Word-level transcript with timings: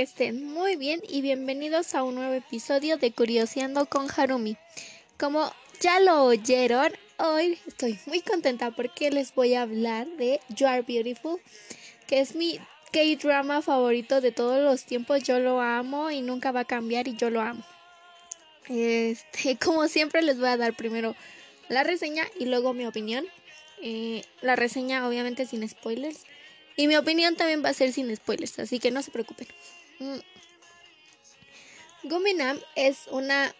estén 0.00 0.46
muy 0.46 0.76
bien 0.76 1.02
y 1.06 1.20
bienvenidos 1.20 1.94
a 1.94 2.02
un 2.02 2.14
nuevo 2.14 2.32
episodio 2.32 2.96
de 2.96 3.12
Curioseando 3.12 3.84
con 3.84 4.08
Harumi. 4.10 4.56
Como 5.18 5.52
ya 5.78 6.00
lo 6.00 6.24
oyeron, 6.24 6.90
hoy 7.18 7.58
estoy 7.66 7.98
muy 8.06 8.22
contenta 8.22 8.70
porque 8.70 9.10
les 9.10 9.34
voy 9.34 9.52
a 9.52 9.62
hablar 9.62 10.06
de 10.16 10.40
You 10.48 10.68
Are 10.68 10.80
Beautiful, 10.80 11.38
que 12.06 12.20
es 12.20 12.34
mi 12.34 12.58
K-drama 12.92 13.60
favorito 13.60 14.22
de 14.22 14.32
todos 14.32 14.62
los 14.62 14.84
tiempos. 14.84 15.22
Yo 15.22 15.38
lo 15.38 15.60
amo 15.60 16.10
y 16.10 16.22
nunca 16.22 16.50
va 16.50 16.60
a 16.60 16.64
cambiar 16.64 17.06
y 17.06 17.16
yo 17.16 17.28
lo 17.28 17.42
amo. 17.42 17.62
Este, 18.68 19.58
como 19.62 19.86
siempre 19.86 20.22
les 20.22 20.38
voy 20.38 20.48
a 20.48 20.56
dar 20.56 20.74
primero 20.74 21.14
la 21.68 21.84
reseña 21.84 22.24
y 22.38 22.46
luego 22.46 22.72
mi 22.72 22.86
opinión. 22.86 23.26
Eh, 23.82 24.24
la 24.40 24.56
reseña 24.56 25.06
obviamente 25.06 25.44
sin 25.44 25.68
spoilers. 25.68 26.24
Y 26.76 26.86
mi 26.86 26.96
opinión 26.96 27.36
también 27.36 27.62
va 27.62 27.68
a 27.68 27.74
ser 27.74 27.92
sin 27.92 28.16
spoilers, 28.16 28.58
así 28.60 28.78
que 28.78 28.90
no 28.90 29.02
se 29.02 29.10
preocupen. 29.10 29.46
Mm. 30.00 30.18
Guminam 32.04 32.58
es 32.74 33.06
una 33.10 33.54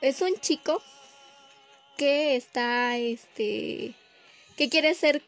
es 0.00 0.22
un 0.22 0.34
chico 0.40 0.82
que 1.98 2.36
está 2.36 2.96
este 2.96 3.94
que 4.56 4.68
quiere 4.70 4.94
ser 4.94 5.22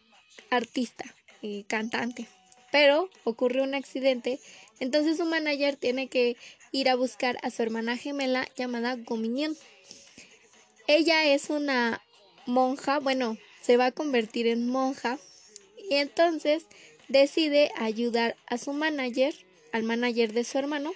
artista 0.51 1.05
y 1.43 1.65
cantante, 1.65 2.27
pero 2.73 3.11
ocurre 3.25 3.61
un 3.61 3.75
accidente, 3.75 4.41
entonces 4.81 5.19
su 5.19 5.27
manager 5.27 5.77
tiene 5.77 6.09
que 6.09 6.37
ir 6.73 6.89
a 6.89 6.97
buscar 6.97 7.37
a 7.43 7.51
su 7.51 7.63
hermana 7.63 7.97
gemela 7.97 8.49
llamada 8.57 8.97
Gominion. 8.97 9.57
Ella 10.87 11.25
es 11.27 11.51
una 11.51 12.03
monja, 12.47 12.99
bueno, 12.99 13.37
se 13.61 13.77
va 13.77 13.87
a 13.87 13.93
convertir 13.93 14.47
en 14.47 14.67
monja 14.67 15.19
y 15.91 15.97
entonces 15.97 16.65
decide 17.09 17.71
ayudar 17.77 18.37
a 18.47 18.57
su 18.57 18.73
manager, 18.73 19.35
al 19.73 19.83
manager 19.83 20.33
de 20.33 20.45
su 20.45 20.59
hermano, 20.59 20.93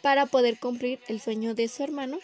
para 0.00 0.26
poder 0.26 0.58
cumplir 0.58 1.00
el 1.08 1.20
sueño 1.20 1.54
de 1.54 1.68
su 1.68 1.82
hermano. 1.82 2.18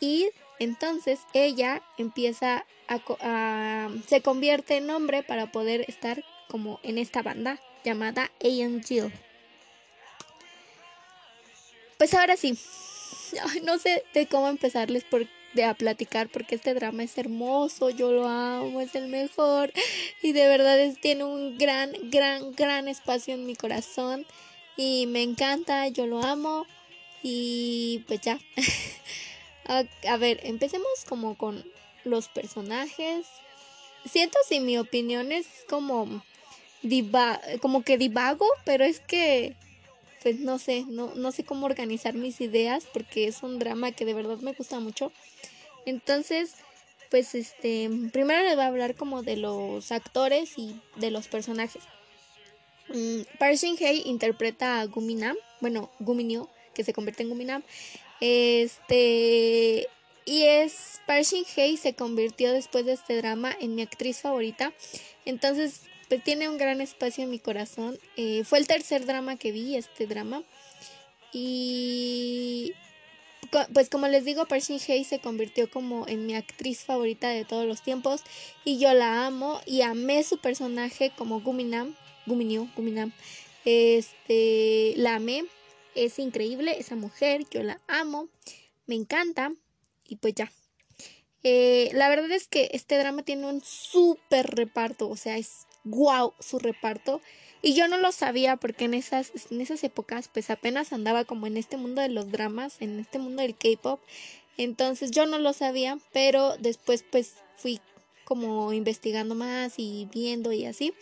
Y 0.00 0.30
entonces 0.58 1.20
ella 1.34 1.82
empieza 1.98 2.64
a, 2.88 3.90
se 4.06 4.22
convierte 4.22 4.76
en 4.76 4.90
hombre 4.90 5.22
para 5.22 5.52
poder 5.52 5.84
estar 5.88 6.24
como 6.48 6.80
en 6.82 6.98
esta 6.98 7.22
banda 7.22 7.60
llamada 7.84 8.30
Angel. 8.42 9.12
Pues 11.98 12.14
ahora 12.14 12.36
sí, 12.36 12.58
no 13.64 13.78
sé 13.78 14.04
de 14.14 14.26
cómo 14.26 14.48
empezarles 14.48 15.04
porque 15.04 15.38
de 15.54 15.64
a 15.64 15.74
platicar 15.74 16.28
porque 16.28 16.54
este 16.54 16.74
drama 16.74 17.02
es 17.02 17.16
hermoso, 17.18 17.90
yo 17.90 18.12
lo 18.12 18.26
amo, 18.26 18.80
es 18.80 18.94
el 18.94 19.08
mejor 19.08 19.72
y 20.22 20.32
de 20.32 20.46
verdad 20.46 20.78
tiene 21.00 21.24
un 21.24 21.56
gran, 21.58 21.92
gran, 22.10 22.52
gran 22.52 22.88
espacio 22.88 23.34
en 23.34 23.46
mi 23.46 23.56
corazón 23.56 24.26
y 24.78 25.08
me 25.08 25.24
encanta, 25.24 25.88
yo 25.88 26.06
lo 26.06 26.22
amo 26.22 26.64
y 27.20 28.04
pues 28.06 28.20
ya. 28.20 28.38
a, 29.66 30.16
ver, 30.16 30.38
empecemos 30.44 30.88
como 31.08 31.36
con 31.36 31.64
los 32.04 32.28
personajes. 32.28 33.26
Siento 34.08 34.38
si 34.48 34.60
mi 34.60 34.78
opinión 34.78 35.32
es 35.32 35.48
como 35.68 36.22
diva 36.82 37.40
como 37.60 37.82
que 37.82 37.98
divago, 37.98 38.46
pero 38.64 38.84
es 38.84 39.00
que 39.00 39.56
pues 40.22 40.38
no 40.38 40.60
sé, 40.60 40.84
no, 40.88 41.12
no 41.16 41.32
sé 41.32 41.44
cómo 41.44 41.66
organizar 41.66 42.14
mis 42.14 42.40
ideas 42.40 42.86
porque 42.92 43.26
es 43.26 43.42
un 43.42 43.58
drama 43.58 43.90
que 43.90 44.04
de 44.04 44.14
verdad 44.14 44.38
me 44.38 44.52
gusta 44.52 44.78
mucho. 44.78 45.10
Entonces, 45.86 46.54
pues 47.10 47.34
este, 47.34 47.90
primero 48.12 48.44
les 48.44 48.54
voy 48.54 48.64
a 48.64 48.68
hablar 48.68 48.94
como 48.94 49.24
de 49.24 49.38
los 49.38 49.90
actores 49.90 50.56
y 50.56 50.80
de 50.94 51.10
los 51.10 51.26
personajes. 51.26 51.82
Mm, 52.88 53.22
Park 53.38 53.56
Hye 53.60 54.02
interpreta 54.06 54.80
a 54.80 54.86
Guminam, 54.86 55.36
bueno, 55.60 55.90
Guminyo, 55.98 56.48
que 56.74 56.84
se 56.84 56.92
convierte 56.92 57.22
en 57.22 57.30
Guminam. 57.30 57.62
Este, 58.20 59.86
y 60.24 60.42
es 60.42 61.00
Park 61.06 61.26
Hye 61.56 61.76
se 61.76 61.94
convirtió 61.94 62.52
después 62.52 62.84
de 62.86 62.92
este 62.92 63.16
drama 63.16 63.56
en 63.60 63.74
mi 63.74 63.82
actriz 63.82 64.20
favorita. 64.20 64.72
Entonces, 65.24 65.82
pues 66.08 66.24
tiene 66.24 66.48
un 66.48 66.58
gran 66.58 66.80
espacio 66.80 67.24
en 67.24 67.30
mi 67.30 67.38
corazón. 67.38 67.98
Eh, 68.16 68.44
fue 68.44 68.58
el 68.58 68.66
tercer 68.66 69.06
drama 69.06 69.36
que 69.36 69.52
vi, 69.52 69.76
este 69.76 70.06
drama. 70.06 70.42
Y 71.32 72.72
pues 73.72 73.88
como 73.88 74.08
les 74.08 74.24
digo, 74.24 74.46
Pershing 74.46 74.80
Hay 74.88 75.04
se 75.04 75.20
convirtió 75.20 75.70
como 75.70 76.06
en 76.06 76.26
mi 76.26 76.34
actriz 76.34 76.84
favorita 76.84 77.28
de 77.30 77.44
todos 77.44 77.66
los 77.66 77.82
tiempos 77.82 78.22
y 78.64 78.78
yo 78.78 78.92
la 78.94 79.26
amo 79.26 79.60
y 79.64 79.82
amé 79.82 80.22
su 80.22 80.38
personaje 80.38 81.12
como 81.16 81.40
Guminam, 81.40 81.94
Guminyu, 82.28 82.68
Guminam. 82.76 83.12
Este, 83.64 84.94
la 84.96 85.16
amé, 85.16 85.44
es 85.94 86.18
increíble 86.18 86.76
esa 86.78 86.94
mujer, 86.94 87.44
yo 87.50 87.62
la 87.62 87.80
amo, 87.88 88.28
me 88.86 88.94
encanta 88.94 89.52
y 90.06 90.16
pues 90.16 90.34
ya. 90.34 90.52
Eh, 91.44 91.90
la 91.92 92.08
verdad 92.08 92.30
es 92.30 92.48
que 92.48 92.70
este 92.72 92.98
drama 92.98 93.22
tiene 93.22 93.46
un 93.46 93.62
súper 93.62 94.46
reparto, 94.46 95.08
o 95.08 95.16
sea, 95.16 95.36
es 95.36 95.66
guau 95.84 96.34
su 96.40 96.58
reparto. 96.58 97.20
Y 97.60 97.74
yo 97.74 97.88
no 97.88 97.98
lo 97.98 98.12
sabía 98.12 98.56
porque 98.56 98.84
en 98.84 98.94
esas, 98.94 99.32
en 99.50 99.60
esas 99.60 99.82
épocas 99.82 100.28
pues 100.32 100.50
apenas 100.50 100.92
andaba 100.92 101.24
como 101.24 101.46
en 101.46 101.56
este 101.56 101.76
mundo 101.76 102.00
de 102.00 102.08
los 102.08 102.30
dramas, 102.30 102.76
en 102.80 103.00
este 103.00 103.18
mundo 103.18 103.42
del 103.42 103.56
K-Pop. 103.56 104.00
Entonces 104.56 105.10
yo 105.10 105.26
no 105.26 105.38
lo 105.38 105.52
sabía, 105.52 105.98
pero 106.12 106.56
después 106.58 107.04
pues 107.10 107.34
fui 107.56 107.80
como 108.24 108.72
investigando 108.72 109.34
más 109.34 109.74
y 109.78 110.08
viendo 110.12 110.52
y 110.52 110.66
así. 110.66 110.92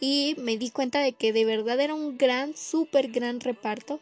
Y 0.00 0.34
me 0.38 0.56
di 0.56 0.70
cuenta 0.70 1.00
de 1.00 1.12
que 1.12 1.32
de 1.32 1.44
verdad 1.44 1.78
era 1.78 1.94
un 1.94 2.16
gran, 2.16 2.56
súper 2.56 3.08
gran 3.08 3.40
reparto. 3.40 4.00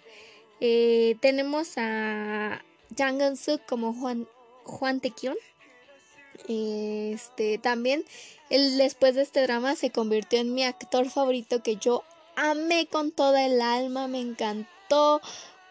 Eh, 0.61 1.17
tenemos 1.21 1.73
a 1.77 2.65
Jang 2.97 3.21
Eun-suk 3.21 3.67
como 3.67 3.93
Juan, 3.93 4.29
Juan. 4.65 5.01
Este, 6.47 7.59
también, 7.59 8.05
él 8.49 8.79
después 8.79 9.17
de 9.17 9.23
este 9.23 9.43
drama 9.43 9.75
se 9.75 9.91
convirtió 9.91 10.39
en 10.39 10.55
mi 10.55 10.63
actor 10.63 11.11
favorito 11.11 11.63
que 11.63 11.77
yo 11.77 12.05
amé 12.37 12.87
con 12.87 13.11
toda 13.11 13.45
el 13.45 13.61
alma, 13.61 14.07
me 14.07 14.21
encantó, 14.21 15.21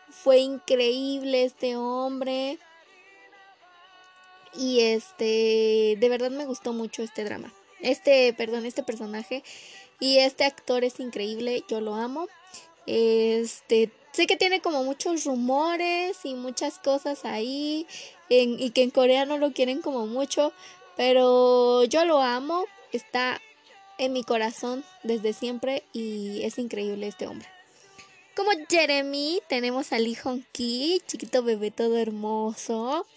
fue 0.09 0.39
increíble 0.39 1.43
este 1.45 1.77
hombre. 1.77 2.59
Y 4.53 4.81
este, 4.81 5.95
de 5.99 6.09
verdad 6.09 6.31
me 6.31 6.45
gustó 6.45 6.73
mucho 6.73 7.01
este 7.01 7.23
drama. 7.23 7.53
Este, 7.79 8.33
perdón, 8.33 8.65
este 8.65 8.83
personaje 8.83 9.43
y 9.99 10.19
este 10.19 10.43
actor 10.43 10.83
es 10.83 10.99
increíble, 10.99 11.63
yo 11.67 11.81
lo 11.81 11.95
amo. 11.95 12.27
Este, 12.85 13.91
sé 14.11 14.27
que 14.27 14.37
tiene 14.37 14.61
como 14.61 14.83
muchos 14.83 15.25
rumores 15.25 16.19
y 16.23 16.33
muchas 16.35 16.79
cosas 16.79 17.25
ahí 17.25 17.85
y 18.29 18.69
que 18.71 18.83
en 18.83 18.91
Corea 18.91 19.25
no 19.25 19.37
lo 19.37 19.53
quieren 19.53 19.81
como 19.81 20.07
mucho, 20.07 20.53
pero 20.95 21.83
yo 21.83 22.05
lo 22.05 22.21
amo, 22.21 22.65
está 22.91 23.41
en 23.97 24.13
mi 24.13 24.23
corazón 24.23 24.83
desde 25.03 25.33
siempre 25.33 25.83
y 25.93 26.41
es 26.43 26.57
increíble 26.57 27.07
este 27.07 27.27
hombre. 27.27 27.47
Como 28.35 28.51
Jeremy, 28.69 29.41
tenemos 29.49 29.91
a 29.91 29.99
Lee 29.99 30.15
Hong 30.15 30.43
Ki, 30.51 31.01
chiquito 31.07 31.41
bebé 31.41 31.71
todo 31.71 31.97
hermoso. 31.97 33.07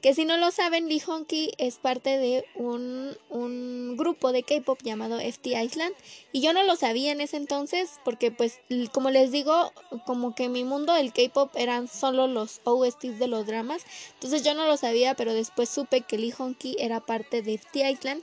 Que 0.00 0.14
si 0.14 0.24
no 0.24 0.38
lo 0.38 0.50
saben, 0.50 0.88
Lee 0.88 1.00
Hong 1.00 1.26
Ki 1.26 1.52
es 1.58 1.76
parte 1.76 2.16
de 2.16 2.46
un, 2.54 3.14
un 3.28 3.96
grupo 3.98 4.32
de 4.32 4.42
K-pop 4.42 4.78
llamado 4.82 5.20
FT 5.20 5.62
Island. 5.62 5.94
Y 6.32 6.40
yo 6.40 6.54
no 6.54 6.62
lo 6.62 6.74
sabía 6.76 7.12
en 7.12 7.20
ese 7.20 7.36
entonces, 7.36 8.00
porque, 8.02 8.30
pues, 8.30 8.60
como 8.92 9.10
les 9.10 9.30
digo, 9.30 9.72
como 10.06 10.34
que 10.34 10.44
en 10.44 10.52
mi 10.52 10.64
mundo 10.64 10.96
el 10.96 11.12
K-pop 11.12 11.50
eran 11.54 11.86
solo 11.86 12.28
los 12.28 12.62
OSTs 12.64 13.18
de 13.18 13.26
los 13.26 13.46
dramas. 13.46 13.82
Entonces 14.14 14.42
yo 14.42 14.54
no 14.54 14.66
lo 14.66 14.78
sabía, 14.78 15.14
pero 15.14 15.34
después 15.34 15.68
supe 15.68 16.00
que 16.00 16.16
Lee 16.16 16.30
Hong 16.30 16.54
Ki 16.54 16.76
era 16.78 17.00
parte 17.00 17.42
de 17.42 17.54
FT 17.58 17.90
Island. 17.90 18.22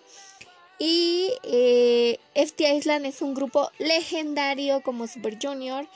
Y 0.80 1.32
eh, 1.44 2.20
FT 2.34 2.74
Island 2.76 3.06
es 3.06 3.22
un 3.22 3.36
grupo 3.36 3.70
legendario 3.78 4.82
como 4.82 5.06
Super 5.06 5.38
Junior. 5.40 5.88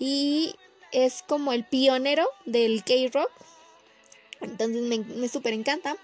Y 0.00 0.56
es 0.90 1.22
como 1.22 1.52
el 1.52 1.64
pionero 1.64 2.26
del 2.46 2.82
K-Rock 2.82 3.30
entonces 4.40 4.82
me, 4.82 4.98
me 4.98 5.28
súper 5.28 5.52
encanta. 5.52 5.96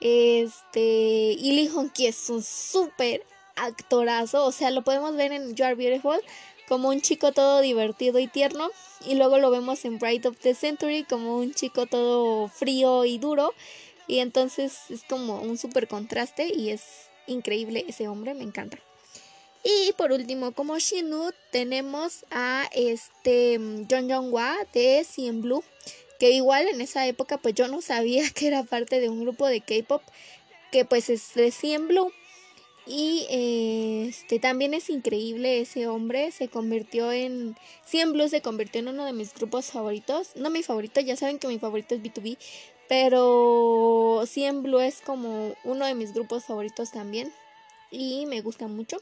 Este, 0.00 1.36
y 1.38 1.52
Lee 1.52 1.68
Hong 1.68 1.90
Ki 1.90 2.06
es 2.06 2.28
un 2.28 2.42
súper 2.42 3.24
actorazo. 3.56 4.44
O 4.44 4.52
sea, 4.52 4.70
lo 4.70 4.82
podemos 4.82 5.14
ver 5.14 5.32
en 5.32 5.54
You 5.54 5.64
Are 5.64 5.74
Beautiful 5.74 6.20
como 6.68 6.88
un 6.88 7.00
chico 7.00 7.32
todo 7.32 7.60
divertido 7.60 8.18
y 8.18 8.26
tierno. 8.26 8.70
Y 9.06 9.14
luego 9.14 9.38
lo 9.38 9.50
vemos 9.50 9.84
en 9.84 9.98
Bright 9.98 10.26
of 10.26 10.38
the 10.38 10.54
Century 10.54 11.04
como 11.04 11.36
un 11.36 11.54
chico 11.54 11.86
todo 11.86 12.48
frío 12.48 13.04
y 13.04 13.18
duro. 13.18 13.54
Y 14.06 14.18
entonces 14.18 14.78
es 14.90 15.04
como 15.04 15.40
un 15.40 15.56
súper 15.56 15.86
contraste 15.86 16.52
y 16.52 16.70
es 16.70 16.82
increíble 17.26 17.84
ese 17.88 18.08
hombre, 18.08 18.34
me 18.34 18.42
encanta. 18.42 18.78
Y 19.64 19.92
por 19.92 20.10
último, 20.10 20.52
como 20.52 20.78
Shinu, 20.78 21.30
tenemos 21.52 22.24
a 22.32 22.68
este 22.72 23.60
John 23.88 24.10
Jong 24.10 24.30
Hwa 24.32 24.56
de 24.72 25.06
CN 25.08 25.40
Blue 25.40 25.62
que 26.22 26.30
igual 26.30 26.68
en 26.68 26.80
esa 26.80 27.04
época 27.08 27.38
pues 27.38 27.52
yo 27.56 27.66
no 27.66 27.82
sabía 27.82 28.22
que 28.30 28.46
era 28.46 28.62
parte 28.62 29.00
de 29.00 29.08
un 29.08 29.22
grupo 29.22 29.48
de 29.48 29.60
K-pop 29.60 30.02
que 30.70 30.84
pues 30.84 31.10
es 31.10 31.34
de 31.34 31.78
Blue 31.78 32.12
Y 32.86 33.26
este 33.28 34.38
también 34.38 34.72
es 34.72 34.88
increíble 34.88 35.60
ese 35.60 35.88
hombre, 35.88 36.30
se 36.30 36.46
convirtió 36.46 37.10
en 37.10 37.56
100 37.86 38.12
Blues 38.12 38.30
se 38.30 38.40
convirtió 38.40 38.80
en 38.82 38.86
uno 38.86 39.04
de 39.04 39.12
mis 39.12 39.34
grupos 39.34 39.72
favoritos, 39.72 40.36
no 40.36 40.48
mi 40.48 40.62
favorito, 40.62 41.00
ya 41.00 41.16
saben 41.16 41.40
que 41.40 41.48
mi 41.48 41.58
favorito 41.58 41.96
es 41.96 42.00
B2B, 42.00 42.38
pero 42.88 44.22
100 44.24 44.62
Blue 44.62 44.78
es 44.78 45.00
como 45.00 45.56
uno 45.64 45.86
de 45.86 45.96
mis 45.96 46.14
grupos 46.14 46.44
favoritos 46.44 46.92
también 46.92 47.32
y 47.90 48.26
me 48.26 48.42
gusta 48.42 48.68
mucho. 48.68 48.98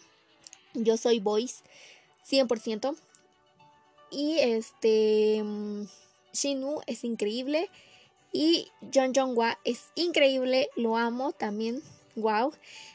Yo 0.73 0.97
soy 0.97 1.21
Boys 1.21 1.65
100%. 2.27 2.97
Y 4.11 4.39
este 4.39 5.45
Shinu 6.33 6.81
es 6.87 7.05
increíble 7.05 7.71
y 8.33 8.69
John 8.95 9.13
Jong 9.15 9.35
Hwa 9.37 9.59
es 9.65 9.91
increíble, 9.95 10.69
lo 10.77 10.97
amo 10.97 11.33
también. 11.33 11.83
Wow. 12.17 12.53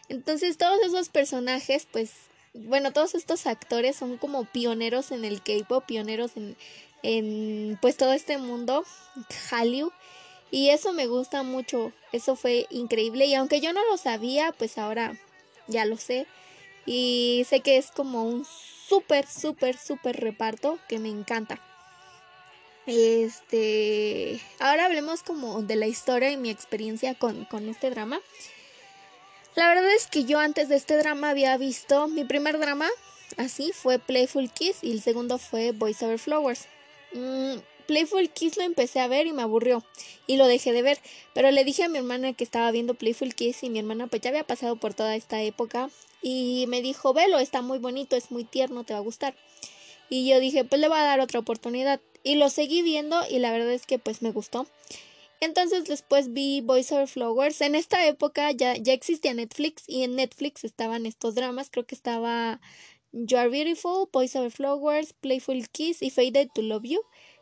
Entonces 0.10 0.58
todos 0.58 0.80
esos 0.86 1.10
personajes 1.10 1.88
pues 1.92 2.12
bueno, 2.54 2.94
todos 2.94 3.16
estos 3.16 3.48
actores 3.48 3.98
son 3.98 4.18
como 4.18 4.46
pioneros 4.46 5.12
en 5.12 5.26
el 5.26 5.42
K-pop, 5.42 5.86
pioneros 5.86 6.38
en, 6.38 6.56
en 7.04 7.78
pues 7.82 7.98
todo 7.98 8.14
este 8.14 8.38
mundo 8.38 8.86
Hallyu 9.50 9.92
y 10.52 10.70
eso 10.70 10.94
me 10.94 11.08
gusta 11.08 11.44
mucho, 11.44 11.92
eso 12.14 12.36
fue 12.36 12.68
increíble 12.70 13.26
y 13.26 13.36
aunque 13.36 13.60
yo 13.60 13.74
no 13.74 13.86
lo 13.90 13.98
sabía, 13.98 14.54
pues 14.58 14.78
ahora 14.78 15.20
ya 15.68 15.86
lo 15.86 15.98
sé. 15.98 16.28
Y 16.86 17.46
sé 17.50 17.62
que 17.62 17.78
es 17.78 17.92
como 17.92 18.24
un 18.24 18.46
súper, 18.46 19.28
súper, 19.28 19.78
súper 19.78 20.18
reparto 20.18 20.80
que 20.88 21.00
me 21.00 21.10
encanta. 21.10 21.60
Este, 22.88 24.40
ahora 24.60 24.86
hablemos 24.86 25.24
como 25.24 25.64
de 25.64 25.76
la 25.76 25.88
historia 25.88 26.32
y 26.32 26.38
mi 26.38 26.50
experiencia 26.50 27.16
con, 27.16 27.46
con 27.46 27.68
este 27.68 27.90
drama. 27.90 28.20
La 29.56 29.70
verdad 29.70 29.90
es 29.94 30.08
que 30.08 30.26
yo 30.26 30.40
antes 30.40 30.70
de 30.70 30.76
este 30.76 30.98
drama 30.98 31.30
había 31.30 31.58
visto 31.58 32.08
mi 32.08 32.26
primer 32.26 32.60
drama, 32.60 32.90
así, 33.38 33.72
fue 33.72 34.00
Playful 34.00 34.52
Kiss 34.52 34.80
y 34.82 34.92
el 34.92 35.02
segundo 35.02 35.38
fue 35.38 35.72
Voice 35.72 36.06
Over 36.06 36.20
Flowers. 36.20 36.68
Mm, 37.14 37.56
Playful 37.88 38.30
Kiss 38.30 38.58
lo 38.58 38.64
empecé 38.64 39.00
a 39.00 39.08
ver 39.08 39.28
y 39.28 39.34
me 39.34 39.44
aburrió 39.44 39.84
y 40.28 40.38
lo 40.38 40.48
dejé 40.48 40.74
de 40.74 40.82
ver, 40.82 41.00
pero 41.34 41.52
le 41.52 41.64
dije 41.64 41.84
a 41.84 41.90
mi 41.90 42.00
hermana 42.00 42.34
que 42.34 42.44
estaba 42.44 42.70
viendo 42.72 42.96
Playful 42.96 43.34
Kiss 43.34 43.64
y 43.64 43.70
mi 43.70 43.80
hermana 43.80 44.08
pues 44.08 44.22
ya 44.22 44.30
había 44.30 44.46
pasado 44.46 44.76
por 44.76 44.94
toda 44.94 45.16
esta 45.16 45.42
época 45.42 45.90
y 46.22 46.66
me 46.68 46.82
dijo, 46.82 47.14
velo, 47.14 47.40
está 47.40 47.62
muy 47.62 47.78
bonito, 47.78 48.16
es 48.16 48.32
muy 48.32 48.44
tierno, 48.44 48.84
te 48.84 48.94
va 48.94 49.00
a 49.00 49.04
gustar. 49.04 49.36
Y 50.10 50.28
yo 50.28 50.40
dije, 50.40 50.66
pues 50.66 50.82
le 50.82 50.88
voy 50.88 50.98
a 50.98 51.04
dar 51.04 51.20
otra 51.20 51.40
oportunidad 51.40 52.02
y 52.26 52.36
lo 52.36 52.50
seguí 52.50 52.82
viendo 52.82 53.22
y 53.30 53.40
la 53.40 53.54
verdad 53.54 53.72
es 53.72 53.86
que 53.86 54.00
pues 54.00 54.22
me 54.22 54.32
gustó. 54.32 54.68
Entonces 55.40 55.86
después 55.86 56.34
vi 56.34 56.60
Voice 56.60 56.94
Over 56.94 57.08
Flowers. 57.08 57.62
En 57.62 57.76
esta 57.76 58.06
época 58.06 58.52
ya, 58.52 58.76
ya 58.76 58.92
existía 58.92 59.34
Netflix 59.34 59.84
y 59.88 60.04
en 60.04 60.16
Netflix 60.16 60.64
estaban 60.64 61.06
estos 61.06 61.36
dramas. 61.36 61.70
Creo 61.70 61.86
que 61.86 61.96
estaba 61.96 62.60
You 63.14 63.38
Are 63.38 63.50
Beautiful, 63.50 64.10
Voice 64.12 64.38
Over 64.38 64.52
Flowers, 64.52 65.14
Playful 65.14 65.70
Kiss 65.70 66.02
y 66.02 66.10
Faded 66.10 66.50
to 66.54 66.62
Love 66.62 66.84
You 66.84 67.02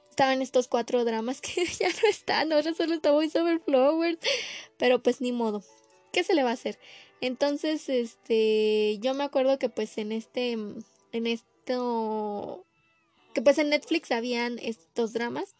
estaban 0.09 0.43
estos 0.43 0.67
cuatro 0.67 1.03
dramas 1.05 1.41
que 1.41 1.65
ya 1.65 1.89
no 1.89 2.09
están, 2.09 2.53
ahora 2.53 2.73
solo 2.75 2.93
está 2.93 3.11
Voice 3.11 3.39
Over 3.39 3.59
Flowers, 3.59 4.19
pero 4.77 5.01
pues 5.01 5.21
ni 5.21 5.31
modo, 5.31 5.63
¿qué 6.11 6.23
se 6.23 6.35
le 6.35 6.43
va 6.43 6.51
a 6.51 6.53
hacer? 6.53 6.77
Entonces, 7.19 7.89
este, 7.89 8.99
yo 8.99 9.13
me 9.15 9.23
acuerdo 9.23 9.57
que 9.57 9.69
pues 9.69 9.97
en 9.97 10.11
este, 10.11 10.51
en 10.51 11.27
esto, 11.27 12.63
que 13.33 13.41
pues 13.41 13.57
en 13.57 13.69
Netflix 13.69 14.11
habían 14.11 14.59
estos 14.59 15.13
dramas 15.13 15.55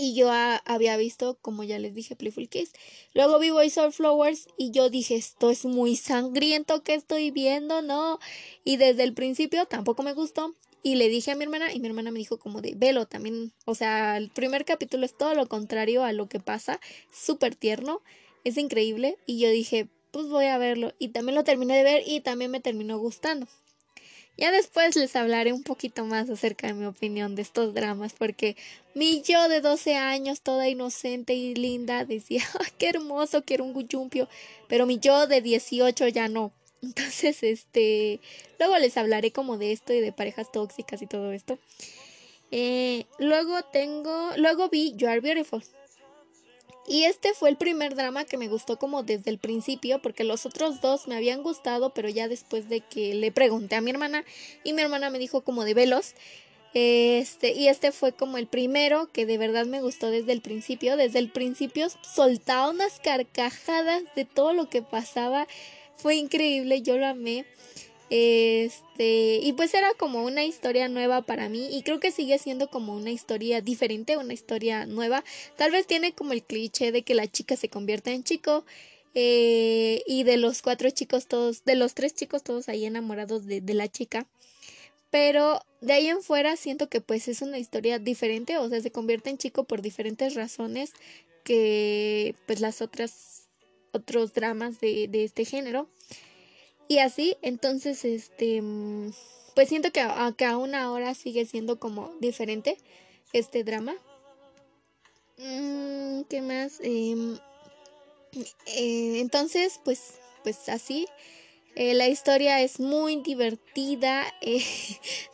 y 0.00 0.14
yo 0.14 0.30
había 0.30 0.96
visto, 0.96 1.38
como 1.42 1.64
ya 1.64 1.78
les 1.80 1.92
dije, 1.92 2.14
Playful 2.14 2.48
Kiss. 2.48 2.70
Luego 3.14 3.40
vi 3.40 3.50
Voice 3.50 3.80
Over 3.80 3.92
Flowers 3.92 4.46
y 4.56 4.70
yo 4.70 4.90
dije, 4.90 5.16
esto 5.16 5.50
es 5.50 5.64
muy 5.64 5.96
sangriento 5.96 6.84
que 6.84 6.94
estoy 6.94 7.32
viendo, 7.32 7.82
¿no? 7.82 8.20
Y 8.64 8.76
desde 8.76 9.02
el 9.02 9.12
principio 9.12 9.66
tampoco 9.66 10.04
me 10.04 10.12
gustó. 10.12 10.54
Y 10.84 10.94
le 10.94 11.08
dije 11.08 11.32
a 11.32 11.34
mi 11.34 11.42
hermana 11.44 11.72
y 11.72 11.80
mi 11.80 11.88
hermana 11.88 12.12
me 12.12 12.20
dijo 12.20 12.38
como 12.38 12.60
de, 12.60 12.74
velo 12.76 13.06
también, 13.06 13.52
o 13.64 13.74
sea, 13.74 14.16
el 14.16 14.30
primer 14.30 14.64
capítulo 14.64 15.04
es 15.04 15.16
todo 15.16 15.34
lo 15.34 15.48
contrario 15.48 16.04
a 16.04 16.12
lo 16.12 16.28
que 16.28 16.38
pasa, 16.38 16.80
súper 17.12 17.56
tierno, 17.56 18.00
es 18.44 18.56
increíble 18.56 19.18
y 19.26 19.40
yo 19.40 19.50
dije, 19.50 19.88
pues 20.12 20.28
voy 20.28 20.46
a 20.46 20.58
verlo 20.58 20.94
y 21.00 21.08
también 21.08 21.34
lo 21.34 21.42
terminé 21.42 21.76
de 21.76 21.82
ver 21.82 22.02
y 22.06 22.20
también 22.20 22.52
me 22.52 22.60
terminó 22.60 22.98
gustando. 22.98 23.48
Ya 24.38 24.52
después 24.52 24.94
les 24.94 25.16
hablaré 25.16 25.52
un 25.52 25.64
poquito 25.64 26.04
más 26.04 26.30
acerca 26.30 26.68
de 26.68 26.74
mi 26.74 26.86
opinión 26.86 27.34
de 27.34 27.42
estos 27.42 27.74
dramas, 27.74 28.14
porque 28.16 28.56
mi 28.94 29.20
yo 29.22 29.48
de 29.48 29.60
12 29.60 29.96
años, 29.96 30.42
toda 30.42 30.68
inocente 30.68 31.34
y 31.34 31.56
linda, 31.56 32.04
decía, 32.04 32.44
qué 32.78 32.90
hermoso, 32.90 33.42
quiero 33.44 33.64
un 33.64 33.72
guyumpio, 33.72 34.28
pero 34.68 34.86
mi 34.86 35.00
yo 35.00 35.26
de 35.26 35.40
18 35.40 36.06
ya 36.06 36.28
no. 36.28 36.52
Entonces, 36.82 37.42
este, 37.42 38.20
luego 38.60 38.78
les 38.78 38.96
hablaré 38.96 39.32
como 39.32 39.58
de 39.58 39.72
esto 39.72 39.92
y 39.92 40.00
de 40.00 40.12
parejas 40.12 40.52
tóxicas 40.52 41.02
y 41.02 41.08
todo 41.08 41.32
esto. 41.32 41.58
Eh, 42.52 43.06
luego 43.18 43.60
tengo, 43.72 44.30
luego 44.36 44.68
vi 44.68 44.94
You 44.96 45.08
Are 45.08 45.20
Beautiful. 45.20 45.64
Y 46.88 47.04
este 47.04 47.34
fue 47.34 47.50
el 47.50 47.56
primer 47.56 47.94
drama 47.94 48.24
que 48.24 48.38
me 48.38 48.48
gustó 48.48 48.78
como 48.78 49.02
desde 49.02 49.30
el 49.30 49.38
principio, 49.38 50.00
porque 50.00 50.24
los 50.24 50.46
otros 50.46 50.80
dos 50.80 51.06
me 51.06 51.16
habían 51.16 51.42
gustado, 51.42 51.92
pero 51.92 52.08
ya 52.08 52.28
después 52.28 52.70
de 52.70 52.80
que 52.80 53.14
le 53.14 53.30
pregunté 53.30 53.76
a 53.76 53.82
mi 53.82 53.90
hermana 53.90 54.24
y 54.64 54.72
mi 54.72 54.80
hermana 54.80 55.10
me 55.10 55.18
dijo 55.18 55.42
como 55.42 55.64
de 55.64 55.74
velos. 55.74 56.14
Este, 56.72 57.52
y 57.52 57.68
este 57.68 57.92
fue 57.92 58.12
como 58.12 58.38
el 58.38 58.46
primero 58.46 59.10
que 59.12 59.26
de 59.26 59.36
verdad 59.36 59.66
me 59.66 59.82
gustó 59.82 60.10
desde 60.10 60.32
el 60.32 60.40
principio. 60.40 60.96
Desde 60.96 61.18
el 61.18 61.30
principio 61.30 61.88
soltaba 62.02 62.70
unas 62.70 63.00
carcajadas 63.00 64.02
de 64.16 64.24
todo 64.24 64.54
lo 64.54 64.70
que 64.70 64.80
pasaba 64.80 65.46
fue 65.98 66.14
increíble, 66.14 66.80
yo 66.80 66.96
lo 66.96 67.06
amé. 67.06 67.44
Este, 68.10 69.40
y 69.42 69.52
pues 69.52 69.74
era 69.74 69.92
como 69.98 70.24
una 70.24 70.44
historia 70.44 70.88
nueva 70.88 71.22
para 71.22 71.48
mí 71.50 71.68
y 71.76 71.82
creo 71.82 72.00
que 72.00 72.10
sigue 72.10 72.38
siendo 72.38 72.70
como 72.70 72.96
una 72.96 73.10
historia 73.10 73.60
diferente, 73.60 74.16
una 74.16 74.32
historia 74.32 74.86
nueva. 74.86 75.24
Tal 75.56 75.72
vez 75.72 75.86
tiene 75.86 76.14
como 76.14 76.32
el 76.32 76.42
cliché 76.42 76.90
de 76.90 77.02
que 77.02 77.14
la 77.14 77.26
chica 77.26 77.56
se 77.56 77.68
convierta 77.68 78.10
en 78.10 78.24
chico 78.24 78.64
eh, 79.14 80.02
y 80.06 80.22
de 80.24 80.38
los 80.38 80.62
cuatro 80.62 80.88
chicos 80.90 81.26
todos, 81.26 81.64
de 81.64 81.74
los 81.74 81.94
tres 81.94 82.14
chicos 82.14 82.42
todos 82.42 82.68
ahí 82.68 82.86
enamorados 82.86 83.46
de, 83.46 83.60
de 83.60 83.74
la 83.74 83.88
chica. 83.88 84.26
Pero 85.10 85.60
de 85.80 85.92
ahí 85.94 86.08
en 86.08 86.22
fuera 86.22 86.56
siento 86.56 86.88
que 86.88 87.00
pues 87.00 87.28
es 87.28 87.42
una 87.42 87.58
historia 87.58 87.98
diferente, 87.98 88.58
o 88.58 88.68
sea, 88.68 88.80
se 88.80 88.90
convierte 88.90 89.30
en 89.30 89.38
chico 89.38 89.64
por 89.64 89.82
diferentes 89.82 90.34
razones 90.34 90.92
que 91.44 92.34
pues 92.46 92.60
las 92.60 92.82
otras 92.82 93.48
otros 93.92 94.34
dramas 94.34 94.80
de, 94.80 95.08
de 95.08 95.24
este 95.24 95.44
género. 95.44 95.88
Y 96.88 96.98
así, 97.00 97.36
entonces, 97.42 98.04
este, 98.06 98.62
mm, 98.62 99.12
pues 99.54 99.68
siento 99.68 99.92
que, 99.92 100.06
que 100.36 100.44
aún 100.46 100.74
ahora 100.74 101.14
sigue 101.14 101.44
siendo 101.44 101.78
como 101.78 102.14
diferente 102.18 102.78
este 103.34 103.62
drama. 103.62 103.94
Mm, 105.36 106.22
¿Qué 106.30 106.40
más? 106.40 106.80
Em, 106.80 107.38
eh, 108.66 109.20
entonces, 109.20 109.80
pues, 109.84 110.14
pues 110.42 110.68
así. 110.68 111.06
Eh, 111.76 111.94
la 111.94 112.08
historia 112.08 112.60
es 112.62 112.80
muy 112.80 113.16
divertida, 113.16 114.26
eh, 114.40 114.64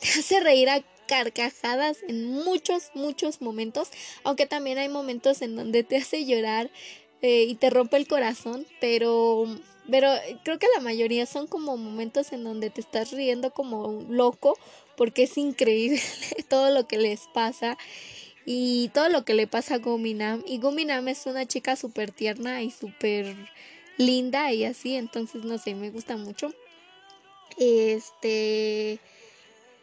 te 0.00 0.08
hace 0.08 0.40
reír 0.40 0.68
a 0.68 0.82
carcajadas 1.06 1.99
en 2.08 2.30
muchos, 2.32 2.90
muchos 2.94 3.40
momentos, 3.40 3.90
aunque 4.25 4.46
también 4.46 4.78
hay 4.78 4.88
momentos 4.88 5.40
en 5.42 5.54
donde 5.54 5.84
te 5.84 5.96
hace 5.96 6.25
llorar 6.25 6.70
y 7.23 7.54
te 7.54 7.70
rompe 7.70 7.96
el 7.96 8.06
corazón, 8.06 8.66
pero, 8.80 9.46
pero 9.91 10.09
creo 10.45 10.59
que 10.59 10.67
la 10.75 10.81
mayoría 10.81 11.26
son 11.26 11.47
como 11.47 11.76
momentos 11.76 12.33
en 12.33 12.45
donde 12.45 12.71
te 12.71 12.81
estás 12.81 13.12
riendo 13.12 13.50
como 13.53 14.05
loco 14.09 14.59
porque 14.97 15.25
es 15.25 15.37
increíble 15.37 16.00
todo 16.49 16.71
lo 16.71 16.87
que 16.87 16.99
les 16.99 17.23
pasa 17.35 17.76
y 18.47 18.88
todo 18.95 19.09
lo 19.09 19.25
que 19.25 19.35
le 19.35 19.47
pasa 19.47 19.76
a 19.76 19.79
Guminam. 19.79 20.43
Y 20.47 20.59
Guminam 20.59 21.09
es 21.09 21.26
una 21.26 21.47
chica 21.47 21.76
súper 21.76 22.11
tierna 22.11 22.62
y 22.62 22.71
súper 22.71 23.35
linda 23.97 24.53
y 24.53 24.64
así, 24.64 24.97
entonces 24.97 25.45
no 25.45 25.59
sé, 25.59 25.75
me 25.75 25.91
gusta 25.91 26.17
mucho. 26.17 26.53
Este 27.59 29.00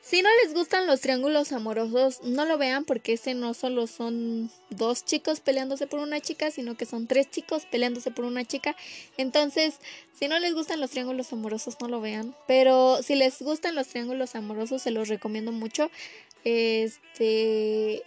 si 0.01 0.24
no 0.24 0.29
les 0.43 0.53
gustan 0.55 0.88
los 0.88 1.00
triángulos 1.00 1.51
amorosos, 1.51 2.22
no 2.24 2.46
lo 2.46 2.58
vean 2.58 2.86
porque 2.86 3.13
ese 3.13 3.36
no 3.36 3.53
solo 3.53 3.86
son 3.86 4.50
dos 4.72 5.05
chicos 5.05 5.41
peleándose 5.41 5.86
por 5.86 6.00
una 6.00 6.20
chica, 6.20 6.50
sino 6.50 6.75
que 6.75 6.88
son 6.88 7.05
tres 7.05 7.29
chicos 7.29 7.67
peleándose 7.70 8.10
por 8.10 8.25
una 8.25 8.43
chica. 8.43 8.75
Entonces, 9.17 9.75
si 10.20 10.27
no 10.27 10.39
les 10.39 10.55
gustan 10.55 10.79
los 10.79 10.89
triángulos 10.89 11.31
amorosos, 11.34 11.77
no 11.79 11.88
lo 11.88 12.01
vean. 12.01 12.36
Pero 12.48 13.03
si 13.03 13.13
les 13.13 13.41
gustan 13.43 13.75
los 13.75 13.88
triángulos 13.88 14.34
amorosos, 14.34 14.81
se 14.81 14.89
los 14.89 15.08
recomiendo 15.08 15.51
mucho. 15.51 15.91
Este, 16.43 18.01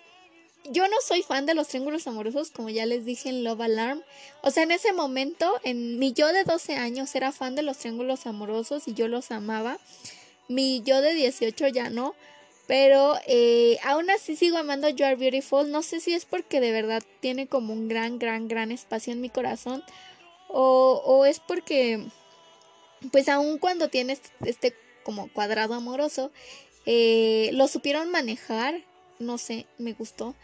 yo 0.64 0.88
no 0.88 0.96
soy 1.06 1.22
fan 1.22 1.46
de 1.46 1.54
los 1.54 1.68
triángulos 1.68 2.08
amorosos, 2.08 2.50
como 2.50 2.70
ya 2.70 2.86
les 2.86 3.04
dije 3.04 3.28
en 3.28 3.44
Love 3.44 3.60
Alarm. 3.60 4.02
O 4.42 4.50
sea, 4.50 4.64
en 4.64 4.72
ese 4.72 4.92
momento, 4.92 5.60
en 5.62 6.00
mi 6.00 6.12
yo 6.12 6.32
de 6.32 6.42
12 6.42 6.74
años 6.74 7.14
era 7.14 7.30
fan 7.30 7.54
de 7.54 7.62
los 7.62 7.78
triángulos 7.78 8.26
amorosos 8.26 8.88
y 8.88 8.94
yo 8.94 9.06
los 9.06 9.30
amaba. 9.30 9.78
Mi 10.48 10.82
yo 10.82 11.00
de 11.00 11.14
18 11.14 11.68
ya 11.68 11.90
no. 11.90 12.14
Pero 12.66 13.14
eh, 13.26 13.78
aún 13.84 14.08
así 14.10 14.36
sigo 14.36 14.56
amando 14.56 14.88
You 14.88 15.04
Are 15.04 15.16
Beautiful. 15.16 15.70
No 15.70 15.82
sé 15.82 16.00
si 16.00 16.14
es 16.14 16.24
porque 16.24 16.60
de 16.60 16.72
verdad 16.72 17.02
tiene 17.20 17.46
como 17.46 17.72
un 17.72 17.88
gran, 17.88 18.18
gran, 18.18 18.48
gran 18.48 18.72
espacio 18.72 19.12
en 19.12 19.20
mi 19.20 19.28
corazón. 19.28 19.82
O, 20.48 21.02
o 21.04 21.24
es 21.26 21.40
porque 21.40 22.06
pues 23.10 23.28
aun 23.28 23.58
cuando 23.58 23.88
tienes 23.88 24.20
este 24.44 24.74
como 25.02 25.28
cuadrado 25.28 25.74
amoroso, 25.74 26.30
eh, 26.86 27.50
lo 27.52 27.68
supieron 27.68 28.10
manejar, 28.10 28.80
no 29.18 29.38
sé, 29.38 29.66
me 29.78 29.92
gustó. 29.92 30.34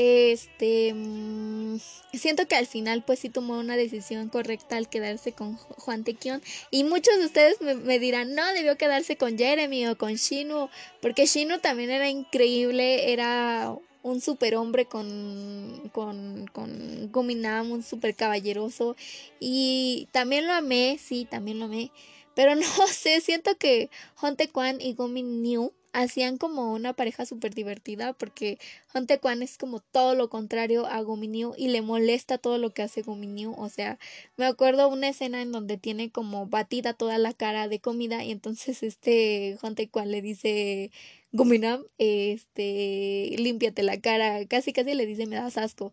Este, 0.00 0.94
mm, 0.94 1.80
siento 2.12 2.46
que 2.46 2.54
al 2.54 2.68
final 2.68 3.02
pues 3.02 3.18
sí 3.18 3.30
tomó 3.30 3.58
una 3.58 3.76
decisión 3.76 4.28
correcta 4.28 4.76
al 4.76 4.88
quedarse 4.88 5.32
con 5.32 5.56
Juan 5.56 6.04
Tequion. 6.04 6.40
Y 6.70 6.84
muchos 6.84 7.18
de 7.18 7.26
ustedes 7.26 7.60
me, 7.60 7.98
dirán, 7.98 8.32
no, 8.36 8.46
debió 8.52 8.78
quedarse 8.78 9.16
con 9.16 9.36
Jeremy 9.36 9.88
o 9.88 9.98
con 9.98 10.14
Shinu, 10.14 10.68
porque 11.02 11.26
Shinu 11.26 11.58
también 11.58 11.90
era 11.90 12.08
increíble, 12.08 13.12
era 13.12 13.74
un 14.04 14.20
superhombre 14.20 14.84
con, 14.86 15.90
con, 15.92 16.46
con 16.52 17.10
Guminam, 17.10 17.72
un 17.72 17.82
super 17.82 18.14
caballeroso. 18.14 18.94
Y 19.40 20.06
también 20.12 20.46
lo 20.46 20.52
amé, 20.52 20.96
sí, 21.02 21.26
también 21.28 21.58
lo 21.58 21.64
amé. 21.64 21.90
Pero 22.36 22.54
no 22.54 22.86
sé, 22.86 23.20
siento 23.20 23.56
que 23.56 23.90
Honte 24.20 24.48
Kwan 24.48 24.80
y 24.80 24.94
Gumin 24.94 25.42
New 25.42 25.72
hacían 25.92 26.38
como 26.38 26.72
una 26.72 26.92
pareja 26.92 27.26
súper 27.26 27.54
divertida 27.54 28.12
porque 28.12 28.58
Hunte 28.94 29.18
Kwan 29.18 29.42
es 29.42 29.58
como 29.58 29.80
todo 29.80 30.14
lo 30.14 30.28
contrario 30.28 30.86
a 30.86 31.00
Gominyu 31.00 31.54
y 31.56 31.68
le 31.68 31.82
molesta 31.82 32.38
todo 32.38 32.58
lo 32.58 32.70
que 32.70 32.82
hace 32.82 33.02
Gominyu. 33.02 33.54
O 33.56 33.68
sea, 33.68 33.98
me 34.36 34.46
acuerdo 34.46 34.88
una 34.88 35.08
escena 35.08 35.42
en 35.42 35.52
donde 35.52 35.76
tiene 35.76 36.10
como 36.10 36.46
batida 36.46 36.92
toda 36.92 37.18
la 37.18 37.32
cara 37.32 37.68
de 37.68 37.80
comida 37.80 38.24
y 38.24 38.30
entonces 38.30 38.82
este 38.82 39.58
Hunte 39.62 39.88
Kwan 39.88 40.10
le 40.10 40.22
dice 40.22 40.90
Guminam, 41.32 41.84
este, 41.98 43.34
límpiate 43.38 43.82
la 43.82 44.00
cara, 44.00 44.46
casi 44.46 44.72
casi 44.72 44.94
le 44.94 45.06
dice 45.06 45.26
me 45.26 45.36
das 45.36 45.58
asco. 45.58 45.92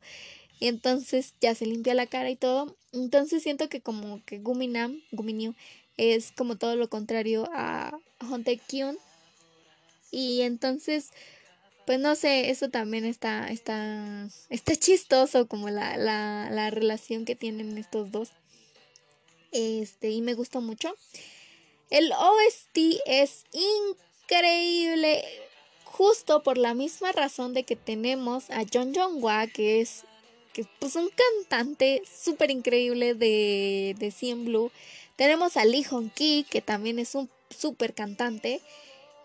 Y 0.59 0.67
entonces 0.67 1.33
ya 1.41 1.53
se 1.53 1.65
limpia 1.65 1.93
la 1.93 2.07
cara 2.07 2.29
y 2.29 2.37
todo. 2.37 2.75
Entonces 2.93 3.43
siento 3.43 3.67
que 3.67 3.81
como 3.81 4.23
que 4.25 4.39
Guminam, 4.39 5.01
es 5.97 6.31
como 6.31 6.57
todo 6.57 6.75
lo 6.75 6.89
contrario 6.89 7.49
a 7.53 7.97
Hunte 8.21 8.57
Kyun 8.57 8.97
y 10.15 10.43
entonces, 10.43 11.09
pues 11.85 11.99
no 11.99 12.15
sé, 12.15 12.49
eso 12.49 12.69
también 12.69 13.03
está, 13.03 13.49
está, 13.49 14.29
está 14.49 14.75
chistoso 14.77 15.49
como 15.49 15.69
la, 15.69 15.97
la, 15.97 16.49
la 16.49 16.69
relación 16.69 17.25
que 17.25 17.35
tienen 17.35 17.77
estos 17.77 18.11
dos. 18.11 18.29
Este, 19.51 20.11
y 20.11 20.21
me 20.21 20.33
gustó 20.33 20.61
mucho. 20.61 20.95
El 21.89 22.13
OST 22.13 22.77
es 23.05 23.43
increíble, 24.23 25.25
justo 25.83 26.43
por 26.43 26.57
la 26.57 26.73
misma 26.73 27.11
razón 27.11 27.53
de 27.53 27.63
que 27.63 27.75
tenemos 27.75 28.49
a 28.51 28.63
John 28.71 28.93
John 28.95 29.21
Wa, 29.21 29.47
que 29.47 29.81
es 29.81 30.05
que, 30.53 30.65
pues, 30.79 30.95
un 30.95 31.09
cantante 31.09 32.03
súper 32.05 32.51
increíble 32.51 33.15
de, 33.15 33.97
de 33.99 34.11
Cien 34.11 34.45
Blue. 34.45 34.71
Tenemos 35.17 35.57
a 35.57 35.65
Lee 35.65 35.83
Hong 35.83 36.07
Ki, 36.09 36.45
que 36.49 36.61
también 36.61 36.99
es 36.99 37.15
un 37.15 37.29
súper 37.49 37.93
cantante. 37.93 38.61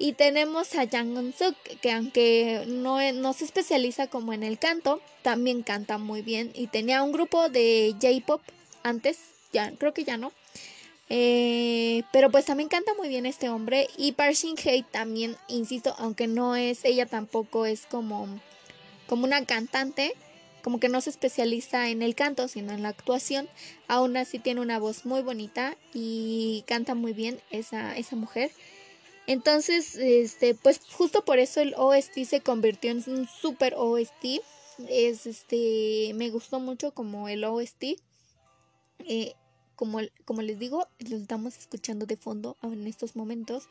Y 0.02 0.14
tenemos 0.14 0.74
a 0.76 0.88
Jang 0.88 1.14
Eun 1.14 1.34
Suk, 1.34 1.54
que 1.82 1.92
aunque 1.92 2.64
no, 2.66 3.02
e, 3.02 3.12
no 3.12 3.34
se 3.34 3.44
especializa 3.44 4.06
como 4.06 4.32
en 4.32 4.42
el 4.42 4.58
canto, 4.58 5.02
también 5.20 5.62
canta 5.62 5.98
muy 5.98 6.22
bien. 6.22 6.52
Y 6.54 6.68
tenía 6.68 7.02
un 7.02 7.12
grupo 7.12 7.50
de 7.50 7.94
J-pop 8.00 8.40
antes, 8.82 9.18
ya 9.52 9.70
creo 9.72 9.92
que 9.92 10.04
ya 10.04 10.16
no. 10.16 10.32
Eh, 11.10 12.02
pero 12.14 12.30
pues 12.30 12.46
también 12.46 12.70
canta 12.70 12.94
muy 12.94 13.10
bien 13.10 13.26
este 13.26 13.50
hombre. 13.50 13.88
Y 13.98 14.12
Park 14.12 14.36
Shin 14.36 14.56
Hye 14.56 14.86
también, 14.90 15.36
insisto, 15.48 15.94
aunque 15.98 16.26
no 16.26 16.56
es, 16.56 16.86
ella 16.86 17.04
tampoco 17.04 17.66
es 17.66 17.84
como, 17.84 18.26
como 19.06 19.24
una 19.24 19.44
cantante, 19.44 20.14
como 20.62 20.80
que 20.80 20.88
no 20.88 21.02
se 21.02 21.10
especializa 21.10 21.90
en 21.90 22.00
el 22.00 22.14
canto, 22.14 22.48
sino 22.48 22.72
en 22.72 22.82
la 22.82 22.88
actuación. 22.88 23.50
Aún 23.86 24.16
así 24.16 24.38
tiene 24.38 24.62
una 24.62 24.78
voz 24.78 25.04
muy 25.04 25.20
bonita 25.20 25.76
y 25.92 26.64
canta 26.66 26.94
muy 26.94 27.12
bien 27.12 27.38
esa, 27.50 27.98
esa 27.98 28.16
mujer. 28.16 28.50
Entonces, 29.30 29.94
este, 29.94 30.56
pues 30.56 30.80
justo 30.90 31.24
por 31.24 31.38
eso 31.38 31.60
el 31.60 31.74
OST 31.76 32.24
se 32.24 32.40
convirtió 32.40 32.90
en 32.90 33.04
un 33.06 33.28
super 33.28 33.74
OST. 33.76 34.40
Es 34.88 35.24
este, 35.24 36.10
me 36.16 36.30
gustó 36.30 36.58
mucho 36.58 36.92
como 36.92 37.28
el 37.28 37.44
OST. 37.44 37.84
Eh, 39.06 39.34
como, 39.76 40.00
como 40.24 40.42
les 40.42 40.58
digo, 40.58 40.88
lo 41.08 41.16
estamos 41.16 41.56
escuchando 41.56 42.06
de 42.06 42.16
fondo 42.16 42.56
en 42.64 42.88
estos 42.88 43.14
momentos. 43.14 43.68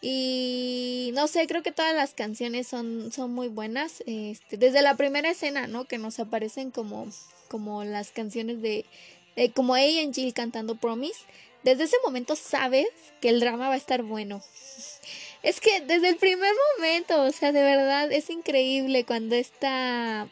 Y 0.00 1.12
no 1.14 1.28
sé, 1.28 1.46
creo 1.46 1.62
que 1.62 1.70
todas 1.70 1.94
las 1.94 2.12
canciones 2.14 2.66
son, 2.66 3.12
son 3.12 3.32
muy 3.32 3.46
buenas. 3.46 4.02
Este, 4.06 4.56
desde 4.56 4.82
la 4.82 4.96
primera 4.96 5.30
escena, 5.30 5.68
¿no? 5.68 5.84
Que 5.84 5.98
nos 5.98 6.18
aparecen 6.18 6.72
como, 6.72 7.06
como 7.46 7.84
las 7.84 8.10
canciones 8.10 8.60
de, 8.60 8.84
como 9.54 9.76
ella 9.76 10.02
y 10.02 10.12
Jill 10.12 10.34
cantando 10.34 10.74
Promise 10.74 11.20
desde 11.62 11.84
ese 11.84 11.96
momento 12.04 12.36
sabes 12.36 12.88
que 13.20 13.28
el 13.28 13.40
drama 13.40 13.68
va 13.68 13.74
a 13.74 13.78
estar 13.78 14.02
bueno. 14.02 14.42
Es 15.42 15.60
que 15.60 15.80
desde 15.80 16.08
el 16.08 16.16
primer 16.16 16.52
momento, 16.76 17.22
o 17.22 17.32
sea, 17.32 17.52
de 17.52 17.62
verdad 17.62 18.12
es 18.12 18.30
increíble 18.30 19.04
cuando 19.04 19.34
esta, 19.34 20.28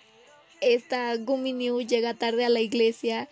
esta 0.61 1.17
Gumi 1.17 1.53
New 1.53 1.81
llega 1.81 2.15
tarde 2.15 2.45
a 2.45 2.49
la 2.49 2.61
iglesia 2.61 3.29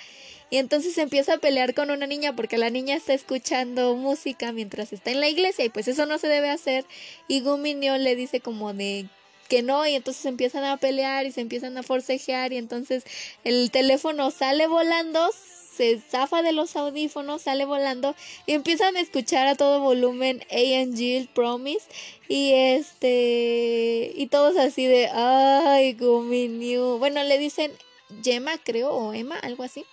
y 0.51 0.57
entonces 0.57 0.97
empieza 0.99 1.35
a 1.35 1.39
pelear 1.39 1.75
con 1.75 1.91
una 1.91 2.07
niña 2.07 2.35
porque 2.35 2.59
la 2.59 2.71
niña 2.71 2.97
está 2.97 3.13
escuchando 3.13 3.95
música 3.95 4.51
mientras 4.53 4.93
está 4.93 5.11
en 5.11 5.21
la 5.21 5.29
iglesia 5.29 5.65
y 5.65 5.69
pues 5.69 5.89
eso 5.89 6.07
no 6.07 6.19
se 6.19 6.29
debe 6.29 6.51
hacer 6.51 6.85
y 7.29 7.43
Gumi 7.43 7.75
New 7.75 7.97
le 7.99 8.17
dice 8.17 8.41
como 8.41 8.73
de 8.73 9.07
que 9.49 9.63
no 9.63 9.87
y 9.87 9.95
entonces 9.95 10.25
empiezan 10.27 10.65
a 10.65 10.77
pelear 10.79 11.27
y 11.27 11.33
se 11.33 11.41
empiezan 11.41 11.77
a 11.77 11.83
forcejear 11.83 12.53
y 12.53 12.57
entonces 12.57 13.05
el 13.45 13.71
teléfono 13.71 14.31
sale 14.31 14.67
volando 14.67 15.31
se 15.79 16.01
zafa 16.01 16.43
de 16.43 16.51
los 16.51 16.75
audífonos, 16.75 17.43
sale 17.43 17.65
volando 17.65 18.17
y 18.47 18.53
empiezan 18.55 18.97
a 18.97 19.01
escuchar 19.01 19.47
a 19.47 19.55
todo 19.55 19.79
volumen 19.79 20.43
A 20.51 21.33
Promise 21.33 21.87
y 22.29 22.53
este 22.53 24.11
y 24.13 24.27
todos 24.27 24.57
así 24.57 24.87
de 24.87 25.07
ay 25.07 25.95
New. 25.95 26.99
Bueno, 26.99 27.23
le 27.23 27.39
dicen 27.39 27.71
Gemma, 28.25 28.59
creo, 28.59 28.91
o 28.91 29.13
Emma, 29.13 29.39
algo 29.39 29.63
así. 29.63 29.85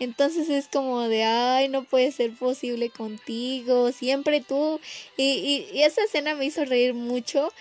Entonces 0.00 0.48
es 0.48 0.68
como 0.68 1.02
de, 1.02 1.24
ay, 1.24 1.68
no 1.68 1.84
puede 1.84 2.10
ser 2.10 2.32
posible 2.34 2.88
contigo, 2.88 3.92
siempre 3.92 4.40
tú. 4.40 4.80
Y, 5.16 5.22
y, 5.22 5.78
y 5.78 5.82
esa 5.82 6.02
escena 6.02 6.34
me 6.34 6.46
hizo 6.46 6.64
reír 6.64 6.94
mucho. 6.94 7.52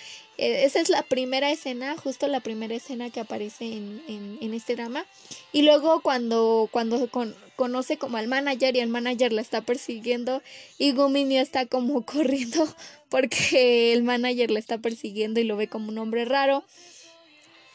Eh, 0.43 0.65
esa 0.65 0.81
es 0.81 0.89
la 0.89 1.03
primera 1.03 1.51
escena, 1.51 1.95
justo 1.95 2.27
la 2.27 2.41
primera 2.41 2.75
escena 2.75 3.09
que 3.09 3.21
aparece 3.21 3.63
en, 3.63 4.01
en, 4.41 4.53
este 4.53 4.75
drama. 4.75 5.05
Y 5.53 5.61
luego 5.61 6.01
cuando, 6.01 6.67
cuando 6.69 7.09
conoce 7.55 7.97
como 7.97 8.17
al 8.17 8.27
manager 8.27 8.75
y 8.75 8.81
el 8.81 8.89
manager 8.89 9.31
la 9.31 9.39
está 9.39 9.61
persiguiendo 9.61 10.41
y 10.77 10.91
Guminio 10.91 11.39
está 11.39 11.65
como 11.65 12.01
corriendo 12.05 12.67
porque 13.07 13.93
el 13.93 14.03
manager 14.03 14.51
la 14.51 14.59
está 14.59 14.79
persiguiendo 14.79 15.39
y 15.39 15.45
lo 15.45 15.55
ve 15.55 15.69
como 15.69 15.87
un 15.87 15.97
hombre 15.97 16.25
raro. 16.25 16.65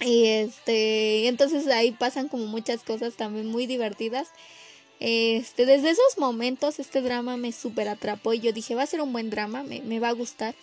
Y 0.00 0.26
este, 0.26 1.26
entonces 1.26 1.68
ahí 1.68 1.92
pasan 1.92 2.28
como 2.28 2.44
muchas 2.48 2.82
cosas 2.82 3.14
también 3.14 3.46
muy 3.46 3.64
divertidas. 3.64 4.28
Este, 5.00 5.64
desde 5.64 5.88
esos 5.88 6.18
momentos 6.18 6.80
este 6.80 7.00
drama 7.00 7.38
me 7.38 7.52
super 7.52 7.88
atrapó 7.88 8.34
y 8.34 8.40
yo 8.40 8.52
dije, 8.52 8.74
va 8.74 8.82
a 8.82 8.86
ser 8.86 9.00
un 9.00 9.14
buen 9.14 9.30
drama, 9.30 9.62
me, 9.62 9.80
me 9.80 10.00
va 10.00 10.10
a 10.10 10.12
gustar. 10.12 10.54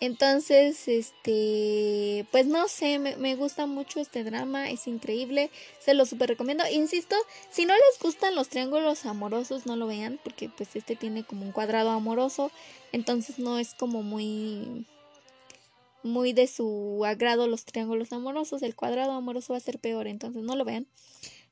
Entonces, 0.00 0.88
este, 0.88 2.26
pues 2.30 2.46
no 2.46 2.68
sé, 2.68 2.98
me, 2.98 3.34
gusta 3.36 3.66
mucho 3.66 4.00
este 4.00 4.24
drama, 4.24 4.70
es 4.70 4.86
increíble, 4.86 5.50
se 5.78 5.92
lo 5.92 6.06
super 6.06 6.30
recomiendo. 6.30 6.64
Insisto, 6.72 7.14
si 7.50 7.66
no 7.66 7.74
les 7.74 8.00
gustan 8.00 8.34
los 8.34 8.48
triángulos 8.48 9.04
amorosos, 9.04 9.66
no 9.66 9.76
lo 9.76 9.86
vean, 9.86 10.18
porque 10.24 10.48
pues 10.48 10.74
este 10.74 10.96
tiene 10.96 11.22
como 11.22 11.44
un 11.44 11.52
cuadrado 11.52 11.90
amoroso, 11.90 12.50
entonces 12.92 13.38
no 13.38 13.58
es 13.58 13.74
como 13.74 14.02
muy, 14.02 14.86
muy 16.02 16.32
de 16.32 16.46
su 16.46 17.02
agrado 17.04 17.46
los 17.46 17.66
triángulos 17.66 18.12
amorosos, 18.14 18.62
el 18.62 18.74
cuadrado 18.74 19.12
amoroso 19.12 19.52
va 19.52 19.58
a 19.58 19.60
ser 19.60 19.78
peor, 19.78 20.06
entonces 20.06 20.42
no 20.42 20.56
lo 20.56 20.64
vean. 20.64 20.86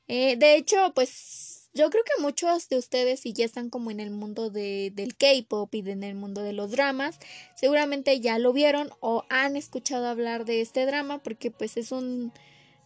Eh, 0.07 0.37
de 0.37 0.55
hecho, 0.55 0.91
pues 0.95 1.48
yo 1.73 1.89
creo 1.89 2.03
que 2.03 2.21
muchos 2.21 2.67
de 2.69 2.77
ustedes, 2.77 3.21
si 3.21 3.33
ya 3.33 3.45
están 3.45 3.69
como 3.69 3.91
en 3.91 3.99
el 3.99 4.11
mundo 4.11 4.49
de, 4.49 4.91
del 4.95 5.15
K-pop 5.15 5.73
y 5.75 5.89
en 5.89 6.03
el 6.03 6.15
mundo 6.15 6.41
de 6.41 6.53
los 6.53 6.71
dramas, 6.71 7.19
seguramente 7.55 8.19
ya 8.19 8.39
lo 8.39 8.53
vieron 8.53 8.89
o 8.99 9.23
han 9.29 9.55
escuchado 9.55 10.07
hablar 10.07 10.45
de 10.45 10.61
este 10.61 10.85
drama 10.85 11.19
porque 11.19 11.51
pues 11.51 11.77
es 11.77 11.91
un... 11.91 12.31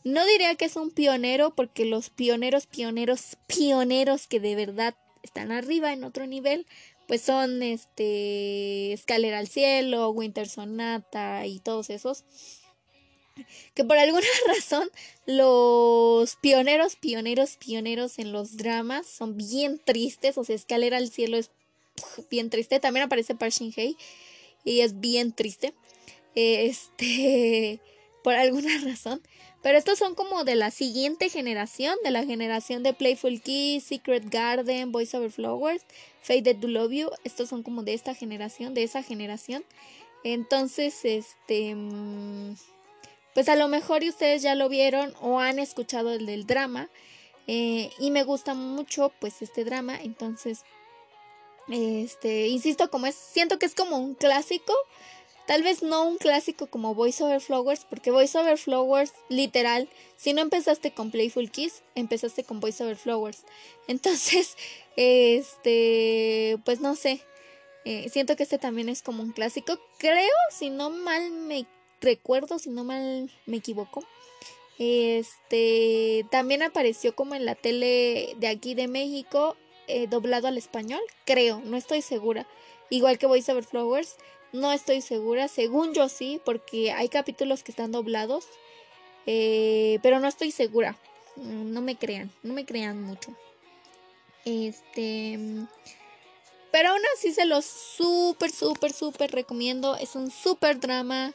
No 0.03 0.25
diría 0.25 0.55
que 0.55 0.65
es 0.65 0.75
un 0.75 0.91
pionero 0.91 1.55
porque 1.55 1.85
los 1.85 2.09
pioneros, 2.09 2.67
pioneros, 2.67 3.37
pioneros 3.47 4.27
que 4.27 4.41
de 4.41 4.55
verdad 4.55 4.95
están 5.21 5.53
arriba 5.53 5.93
en 5.93 6.03
otro 6.03 6.27
nivel, 6.27 6.67
pues 7.07 7.21
son 7.21 7.63
este 7.63 8.91
Escalera 8.91 9.39
al 9.39 9.47
Cielo, 9.47 10.09
Winter 10.09 10.49
Sonata 10.49 11.45
y 11.45 11.59
todos 11.59 11.89
esos 11.89 12.25
que 13.73 13.83
por 13.83 13.97
alguna 13.97 14.27
razón 14.47 14.89
los 15.25 16.35
pioneros, 16.37 16.95
pioneros, 16.95 17.57
pioneros 17.57 18.19
en 18.19 18.31
los 18.31 18.57
dramas 18.57 19.07
son 19.07 19.37
bien 19.37 19.79
tristes, 19.83 20.37
o 20.37 20.43
sea, 20.43 20.55
Escalera 20.55 20.97
al 20.97 21.09
cielo 21.09 21.37
es 21.37 21.51
bien 22.29 22.49
triste, 22.49 22.79
también 22.79 23.05
aparece 23.05 23.35
Park 23.35 23.53
Shin 23.53 23.71
Hye 23.71 23.95
y 24.63 24.81
es 24.81 24.99
bien 24.99 25.33
triste, 25.33 25.73
este, 26.35 27.79
por 28.23 28.35
alguna 28.35 28.77
razón, 28.83 29.21
Pero 29.61 29.77
estos 29.77 29.99
son 29.99 30.15
como 30.15 30.43
de 30.43 30.55
la 30.55 30.71
siguiente 30.71 31.29
generación, 31.29 31.95
de 32.03 32.11
la 32.11 32.25
generación 32.25 32.83
de 32.83 32.93
Playful 32.93 33.41
Kiss, 33.41 33.85
Secret 33.85 34.29
Garden, 34.29 34.91
Voice 34.91 35.15
Over 35.15 35.31
Flowers, 35.31 35.83
Faded 36.21 36.59
to 36.59 36.67
Love 36.67 36.91
You. 36.91 37.09
Estos 37.23 37.49
son 37.49 37.63
como 37.63 37.83
de 37.83 37.93
esta 37.93 38.13
generación, 38.13 38.73
de 38.73 38.83
esa 38.83 39.03
generación. 39.03 39.63
Entonces, 40.25 41.05
este... 41.05 41.75
Mm, 41.75 42.55
pues 43.33 43.49
a 43.49 43.55
lo 43.55 43.67
mejor 43.67 44.03
ustedes 44.03 44.41
ya 44.41 44.55
lo 44.55 44.69
vieron 44.69 45.13
o 45.21 45.39
han 45.39 45.59
escuchado 45.59 46.13
el 46.13 46.25
del 46.25 46.45
drama. 46.45 46.89
Eh, 47.47 47.91
y 47.99 48.11
me 48.11 48.23
gusta 48.23 48.53
mucho 48.53 49.11
pues 49.19 49.41
este 49.41 49.63
drama. 49.63 49.99
Entonces, 50.01 50.63
este, 51.69 52.47
insisto, 52.47 52.89
como 52.89 53.07
es, 53.07 53.15
siento 53.15 53.59
que 53.59 53.65
es 53.65 53.75
como 53.75 53.97
un 53.97 54.15
clásico. 54.15 54.73
Tal 55.45 55.61
vez 55.61 55.83
no 55.83 56.05
un 56.07 56.17
clásico 56.17 56.67
como 56.67 56.95
Voice 56.95 57.21
Over 57.21 57.41
Flowers, 57.41 57.85
porque 57.89 58.11
Voice 58.11 58.37
Over 58.37 58.57
Flowers, 58.57 59.11
literal, 59.27 59.89
si 60.15 60.31
no 60.31 60.41
empezaste 60.41 60.93
con 60.93 61.11
Playful 61.11 61.51
Kiss, 61.51 61.83
empezaste 61.95 62.45
con 62.45 62.61
Voice 62.61 62.81
Over 62.81 62.95
Flowers. 62.95 63.43
Entonces, 63.87 64.55
este, 64.95 66.57
pues 66.63 66.79
no 66.79 66.95
sé. 66.95 67.21
Eh, 67.85 68.07
siento 68.09 68.37
que 68.37 68.43
este 68.43 68.57
también 68.57 68.87
es 68.87 69.01
como 69.01 69.21
un 69.21 69.33
clásico. 69.33 69.77
Creo, 69.97 70.31
si 70.49 70.69
no 70.69 70.89
mal 70.89 71.29
me 71.31 71.65
recuerdo, 72.03 72.59
si 72.59 72.69
no 72.69 72.83
mal 72.83 73.31
me 73.45 73.57
equivoco. 73.57 74.03
Este 74.77 76.25
también 76.31 76.63
apareció 76.63 77.15
como 77.15 77.35
en 77.35 77.45
la 77.45 77.55
tele 77.55 78.35
de 78.37 78.47
aquí 78.47 78.75
de 78.75 78.87
México, 78.87 79.55
eh, 79.87 80.07
doblado 80.07 80.47
al 80.47 80.57
español, 80.57 81.01
creo, 81.25 81.61
no 81.65 81.77
estoy 81.77 82.01
segura. 82.01 82.47
Igual 82.89 83.17
que 83.17 83.27
Voice 83.27 83.51
Over 83.51 83.63
Flowers, 83.63 84.17
no 84.51 84.71
estoy 84.71 85.01
segura, 85.01 85.47
según 85.47 85.93
yo 85.93 86.09
sí, 86.09 86.39
porque 86.45 86.91
hay 86.91 87.09
capítulos 87.09 87.63
que 87.63 87.71
están 87.71 87.91
doblados, 87.91 88.45
eh, 89.25 89.99
pero 90.03 90.19
no 90.19 90.27
estoy 90.27 90.51
segura. 90.51 90.97
No 91.35 91.81
me 91.81 91.95
crean, 91.95 92.31
no 92.43 92.53
me 92.53 92.65
crean 92.65 93.01
mucho. 93.01 93.35
Este. 94.45 95.39
Pero 96.71 96.89
aún 96.89 97.01
así 97.15 97.33
se 97.33 97.45
los 97.45 97.65
súper, 97.65 98.51
súper, 98.51 98.93
súper 98.93 99.31
recomiendo. 99.31 99.95
Es 99.95 100.15
un 100.15 100.31
súper 100.31 100.79
drama. 100.79 101.33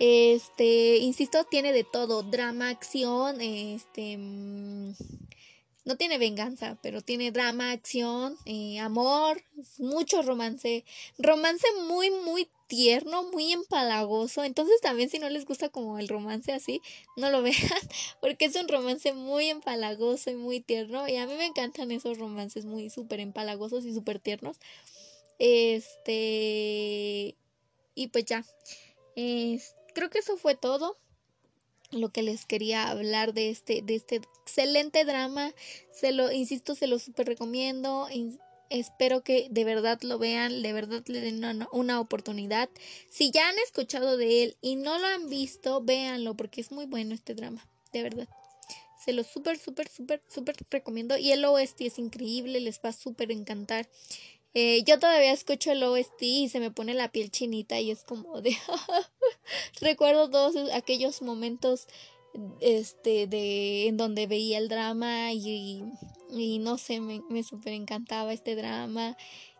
Este, 0.00 0.96
insisto, 0.96 1.44
tiene 1.44 1.72
de 1.72 1.84
todo. 1.84 2.22
Drama, 2.22 2.70
acción, 2.70 3.40
este 3.40 4.16
no 5.84 5.96
tiene 5.96 6.18
venganza, 6.18 6.78
pero 6.82 7.00
tiene 7.00 7.32
drama, 7.32 7.72
acción, 7.72 8.36
eh, 8.44 8.78
amor, 8.78 9.42
mucho 9.78 10.22
romance, 10.22 10.84
romance 11.18 11.66
muy, 11.88 12.10
muy 12.10 12.48
tierno, 12.66 13.24
muy 13.24 13.52
empalagoso. 13.52 14.44
Entonces 14.44 14.80
también 14.80 15.10
si 15.10 15.18
no 15.18 15.28
les 15.28 15.44
gusta 15.46 15.68
como 15.68 15.98
el 15.98 16.08
romance 16.08 16.52
así, 16.52 16.80
no 17.16 17.30
lo 17.30 17.42
vean, 17.42 17.56
porque 18.20 18.44
es 18.44 18.56
un 18.56 18.68
romance 18.68 19.12
muy 19.12 19.48
empalagoso 19.48 20.30
y 20.30 20.36
muy 20.36 20.60
tierno. 20.60 21.08
Y 21.08 21.16
a 21.16 21.26
mí 21.26 21.34
me 21.34 21.46
encantan 21.46 21.90
esos 21.90 22.18
romances 22.18 22.66
muy 22.66 22.88
súper 22.90 23.20
empalagosos 23.20 23.84
y 23.84 23.92
súper 23.92 24.18
tiernos. 24.20 24.58
Este... 25.38 27.34
Y 27.94 28.06
pues 28.08 28.24
ya. 28.26 28.44
Creo 29.92 30.10
que 30.10 30.18
eso 30.18 30.36
fue 30.36 30.54
todo 30.54 30.98
lo 31.90 32.10
que 32.10 32.22
les 32.22 32.46
quería 32.46 32.88
hablar 32.88 33.34
de 33.34 33.50
este, 33.50 33.82
de 33.82 33.96
este 33.96 34.16
excelente 34.42 35.04
drama. 35.04 35.52
Se 35.92 36.12
lo, 36.12 36.30
insisto, 36.30 36.74
se 36.74 36.86
lo 36.86 36.98
super 36.98 37.26
recomiendo. 37.26 38.08
espero 38.68 39.22
que 39.22 39.48
de 39.50 39.64
verdad 39.64 40.00
lo 40.02 40.18
vean, 40.18 40.62
de 40.62 40.72
verdad 40.72 41.02
le 41.06 41.20
den 41.20 41.44
una, 41.44 41.68
una, 41.72 42.00
oportunidad. 42.00 42.70
Si 43.08 43.30
ya 43.30 43.48
han 43.48 43.58
escuchado 43.58 44.16
de 44.16 44.44
él 44.44 44.56
y 44.60 44.76
no 44.76 44.98
lo 44.98 45.06
han 45.06 45.28
visto, 45.28 45.82
véanlo 45.82 46.36
porque 46.36 46.60
es 46.60 46.70
muy 46.70 46.86
bueno 46.86 47.14
este 47.14 47.34
drama, 47.34 47.66
de 47.92 48.02
verdad. 48.02 48.28
Se 49.04 49.14
lo 49.14 49.24
súper, 49.24 49.58
súper, 49.58 49.88
súper, 49.88 50.22
súper 50.28 50.56
recomiendo. 50.70 51.16
Y 51.16 51.32
el 51.32 51.44
OST 51.44 51.80
es 51.82 51.98
increíble, 51.98 52.60
les 52.60 52.80
va 52.84 52.90
a 52.90 52.92
súper 52.92 53.32
encantar. 53.32 53.88
Eh, 54.54 54.82
yo 54.84 54.98
todavía 54.98 55.32
escucho 55.32 55.72
el 55.72 55.82
OST 55.82 56.22
y 56.22 56.48
se 56.48 56.60
me 56.60 56.70
pone 56.70 56.94
la 56.94 57.12
piel 57.12 57.30
chinita 57.30 57.78
y 57.80 57.90
es 57.90 58.02
como 58.04 58.40
de... 58.40 58.56
Recuerdo 59.80 60.28
todos 60.28 60.56
aquellos 60.72 61.22
momentos 61.22 61.86
este 62.60 63.26
de 63.26 63.88
en 63.88 63.96
donde 63.96 64.26
veía 64.26 64.58
el 64.58 64.68
drama 64.68 65.32
y, 65.32 65.82
no 66.60 66.78
sé, 66.78 67.00
me, 67.00 67.22
me 67.28 67.42
súper 67.42 67.72
encantaba 67.72 68.32
este 68.32 68.54
drama. 68.54 69.16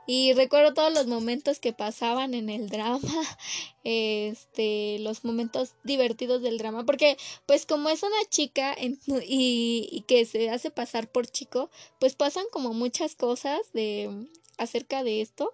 Y 0.06 0.32
recuerdo 0.32 0.74
todos 0.74 0.92
los 0.92 1.06
momentos 1.06 1.60
que 1.60 1.72
pasaban 1.72 2.34
en 2.34 2.50
el 2.50 2.68
drama, 2.68 3.00
este, 3.84 4.98
los 4.98 5.24
momentos 5.24 5.74
divertidos 5.84 6.42
del 6.42 6.58
drama, 6.58 6.84
porque 6.84 7.16
pues 7.46 7.64
como 7.64 7.90
es 7.90 8.02
una 8.02 8.24
chica 8.28 8.74
y, 8.80 8.98
y 9.06 10.00
que 10.08 10.24
se 10.24 10.50
hace 10.50 10.70
pasar 10.70 11.08
por 11.08 11.28
chico, 11.28 11.70
pues 12.00 12.16
pasan 12.16 12.44
como 12.50 12.72
muchas 12.72 13.14
cosas 13.14 13.60
de 13.72 14.26
acerca 14.60 15.02
de 15.02 15.20
esto 15.20 15.52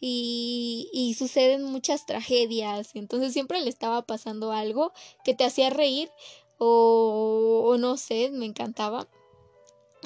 y, 0.00 0.90
y 0.92 1.14
suceden 1.14 1.64
muchas 1.64 2.06
tragedias. 2.06 2.90
Entonces 2.94 3.32
siempre 3.32 3.60
le 3.60 3.70
estaba 3.70 4.02
pasando 4.02 4.52
algo 4.52 4.92
que 5.24 5.34
te 5.34 5.44
hacía 5.44 5.70
reír 5.70 6.10
o, 6.58 7.64
o 7.66 7.78
no 7.78 7.96
sé, 7.96 8.30
me 8.30 8.46
encantaba. 8.46 9.08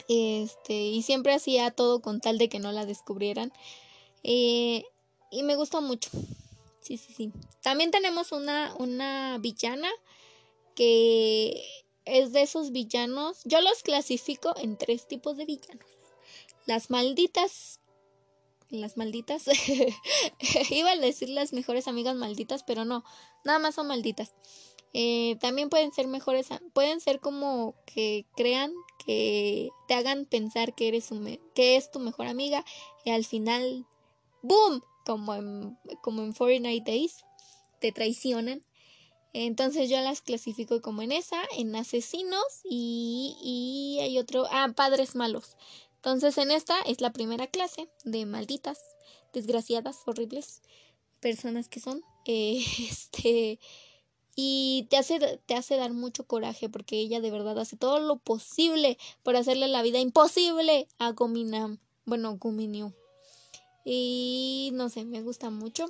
Este, 0.08 0.74
y 0.74 1.02
siempre 1.02 1.34
hacía 1.34 1.70
todo 1.70 2.00
con 2.00 2.20
tal 2.20 2.38
de 2.38 2.48
que 2.48 2.58
no 2.58 2.72
la 2.72 2.86
descubrieran. 2.86 3.52
Eh, 4.22 4.84
y 5.30 5.42
me 5.42 5.56
gustó 5.56 5.82
mucho. 5.82 6.10
Sí, 6.80 6.96
sí, 6.96 7.12
sí. 7.12 7.32
También 7.62 7.90
tenemos 7.90 8.32
una, 8.32 8.74
una 8.78 9.38
villana 9.38 9.88
que 10.74 11.64
es 12.04 12.32
de 12.32 12.42
esos 12.42 12.72
villanos. 12.72 13.42
Yo 13.44 13.60
los 13.60 13.82
clasifico 13.82 14.54
en 14.56 14.76
tres 14.76 15.06
tipos 15.06 15.36
de 15.36 15.44
villanos. 15.44 15.86
Las 16.66 16.90
malditas 16.90 17.80
las 18.80 18.96
malditas. 18.96 19.44
Iba 20.70 20.92
a 20.92 20.96
decir 20.96 21.28
las 21.28 21.52
mejores 21.52 21.88
amigas 21.88 22.16
malditas, 22.16 22.64
pero 22.64 22.84
no, 22.84 23.04
nada 23.44 23.58
más 23.58 23.74
son 23.74 23.86
malditas. 23.86 24.34
Eh, 24.94 25.36
también 25.40 25.70
pueden 25.70 25.92
ser 25.92 26.06
mejores, 26.06 26.48
pueden 26.74 27.00
ser 27.00 27.20
como 27.20 27.74
que 27.86 28.26
crean 28.36 28.72
que 29.04 29.70
te 29.88 29.94
hagan 29.94 30.26
pensar 30.26 30.74
que 30.74 30.88
eres 30.88 31.10
un, 31.10 31.38
que 31.54 31.76
es 31.76 31.90
tu 31.90 31.98
mejor 31.98 32.26
amiga 32.26 32.64
y 33.04 33.10
al 33.10 33.24
final, 33.24 33.86
¡boom! 34.42 34.82
Como 35.06 35.34
en, 35.34 35.78
como 36.02 36.22
en 36.22 36.32
49 36.32 36.82
Days, 36.84 37.24
te 37.80 37.90
traicionan. 37.90 38.62
Entonces 39.32 39.88
yo 39.88 39.98
las 40.00 40.20
clasifico 40.20 40.82
como 40.82 41.00
en 41.00 41.10
esa, 41.10 41.40
en 41.56 41.74
asesinos 41.74 42.44
y, 42.64 43.36
y 43.42 44.00
hay 44.00 44.18
otro, 44.18 44.46
ah, 44.50 44.68
padres 44.76 45.14
malos. 45.14 45.56
Entonces 46.04 46.36
en 46.38 46.50
esta 46.50 46.80
es 46.82 47.00
la 47.00 47.12
primera 47.12 47.46
clase 47.46 47.88
de 48.02 48.26
malditas, 48.26 48.80
desgraciadas, 49.32 49.98
horribles 50.06 50.60
personas 51.20 51.68
que 51.68 51.78
son. 51.78 52.02
Este 52.24 53.60
y 54.34 54.88
te 54.90 54.96
hace, 54.96 55.40
te 55.46 55.54
hace 55.54 55.76
dar 55.76 55.92
mucho 55.92 56.26
coraje 56.26 56.68
porque 56.68 56.98
ella 56.98 57.20
de 57.20 57.30
verdad 57.30 57.58
hace 57.58 57.76
todo 57.76 58.00
lo 58.00 58.16
posible 58.16 58.98
por 59.22 59.36
hacerle 59.36 59.68
la 59.68 59.82
vida 59.82 60.00
imposible 60.00 60.88
a 60.98 61.12
Gominam. 61.12 61.78
Bueno, 62.04 62.36
Guminyu. 62.36 62.92
Y 63.84 64.70
no 64.72 64.88
sé, 64.88 65.04
me 65.04 65.22
gusta 65.22 65.50
mucho. 65.50 65.86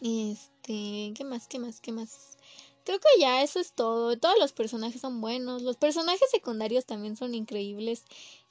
Este, 0.00 1.12
¿qué 1.14 1.24
más? 1.24 1.46
¿Qué 1.46 1.58
más? 1.58 1.80
¿Qué 1.80 1.92
más? 1.92 2.36
Creo 2.84 2.98
que 2.98 3.20
ya 3.20 3.42
eso 3.42 3.60
es 3.60 3.72
todo. 3.72 4.16
Todos 4.18 4.36
los 4.38 4.52
personajes 4.52 5.00
son 5.00 5.20
buenos. 5.20 5.62
Los 5.62 5.76
personajes 5.76 6.30
secundarios 6.30 6.84
también 6.84 7.16
son 7.16 7.34
increíbles. 7.34 8.04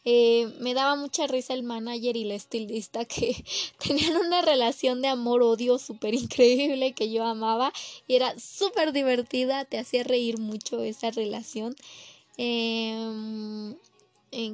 Eh, 0.03 0.51
me 0.59 0.73
daba 0.73 0.95
mucha 0.95 1.27
risa 1.27 1.53
el 1.53 1.61
manager 1.61 2.17
y 2.17 2.23
la 2.23 2.33
estilista 2.33 3.05
que 3.05 3.43
tenían 3.85 4.17
una 4.17 4.41
relación 4.41 5.01
de 5.01 5.09
amor-odio 5.09 5.77
súper 5.77 6.15
increíble 6.15 6.93
que 6.93 7.11
yo 7.11 7.23
amaba 7.23 7.71
y 8.07 8.15
era 8.15 8.37
súper 8.39 8.93
divertida, 8.93 9.63
te 9.65 9.77
hacía 9.77 10.03
reír 10.03 10.39
mucho 10.39 10.81
esa 10.81 11.11
relación. 11.11 11.75
Eh, 12.37 13.75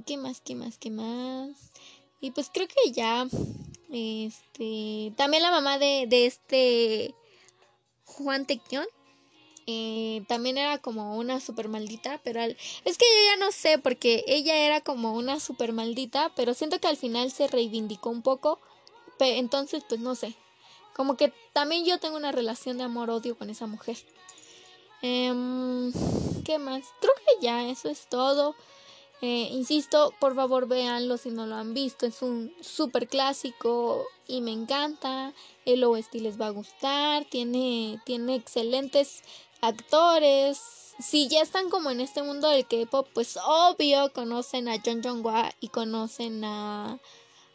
¿Qué 0.05 0.17
más? 0.17 0.41
¿Qué 0.41 0.55
más? 0.55 0.77
¿Qué 0.77 0.89
más? 0.89 1.51
Y 2.19 2.31
pues 2.31 2.49
creo 2.51 2.67
que 2.67 2.91
ya, 2.91 3.27
este, 3.91 5.13
también 5.15 5.43
la 5.43 5.51
mamá 5.51 5.77
de, 5.77 6.07
de 6.09 6.25
este 6.25 7.13
Juan 8.05 8.45
Tequión 8.45 8.87
eh, 9.67 10.23
también 10.27 10.57
era 10.57 10.77
como 10.77 11.17
una 11.17 11.41
super 11.41 11.67
maldita, 11.67 12.21
pero 12.23 12.41
es 12.41 12.97
que 12.97 13.05
yo 13.05 13.31
ya 13.31 13.45
no 13.45 13.51
sé 13.51 13.77
porque 13.77 14.23
ella 14.25 14.55
era 14.57 14.79
como 14.81 15.13
una 15.13 15.39
super 15.39 15.73
maldita, 15.73 16.31
pero 16.35 16.53
siento 16.53 16.79
que 16.79 16.87
al 16.87 16.97
final 16.97 17.31
se 17.31 17.47
reivindicó 17.47 18.09
un 18.09 18.21
poco, 18.21 18.59
entonces 19.19 19.83
pues 19.87 19.99
no 19.99 20.15
sé, 20.15 20.35
como 20.95 21.17
que 21.17 21.33
también 21.51 21.85
yo 21.85 21.99
tengo 21.99 22.15
una 22.15 22.31
relación 22.31 22.77
de 22.77 22.85
amor-odio 22.85 23.37
con 23.37 23.49
esa 23.49 23.67
mujer. 23.67 23.97
Em, 25.01 25.91
¿Qué 26.43 26.57
más? 26.57 26.83
Creo 27.01 27.13
que 27.17 27.45
ya 27.45 27.69
eso 27.69 27.89
es 27.89 28.07
todo. 28.07 28.55
Eh, 29.21 29.49
insisto, 29.51 30.13
por 30.19 30.35
favor 30.35 30.67
véanlo 30.67 31.17
si 31.17 31.29
no 31.29 31.45
lo 31.45 31.55
han 31.55 31.73
visto. 31.73 32.05
Es 32.05 32.21
un 32.21 32.53
super 32.61 33.07
clásico 33.07 34.05
y 34.27 34.41
me 34.41 34.51
encanta. 34.51 35.33
El 35.65 35.83
OST 35.83 36.15
les 36.15 36.39
va 36.39 36.47
a 36.47 36.51
gustar. 36.51 37.25
Tiene, 37.25 37.99
tiene 38.05 38.35
excelentes 38.35 39.23
actores, 39.61 40.93
si 40.99 41.27
ya 41.27 41.41
están 41.41 41.69
como 41.69 41.91
en 41.91 42.01
este 42.01 42.23
mundo 42.23 42.49
del 42.49 42.67
K-pop, 42.67 43.07
pues 43.13 43.37
obvio 43.45 44.11
conocen 44.13 44.67
a 44.67 44.81
John 44.83 45.03
Jong-hwa 45.03 45.53
y 45.59 45.69
conocen 45.69 46.43
a, 46.43 46.99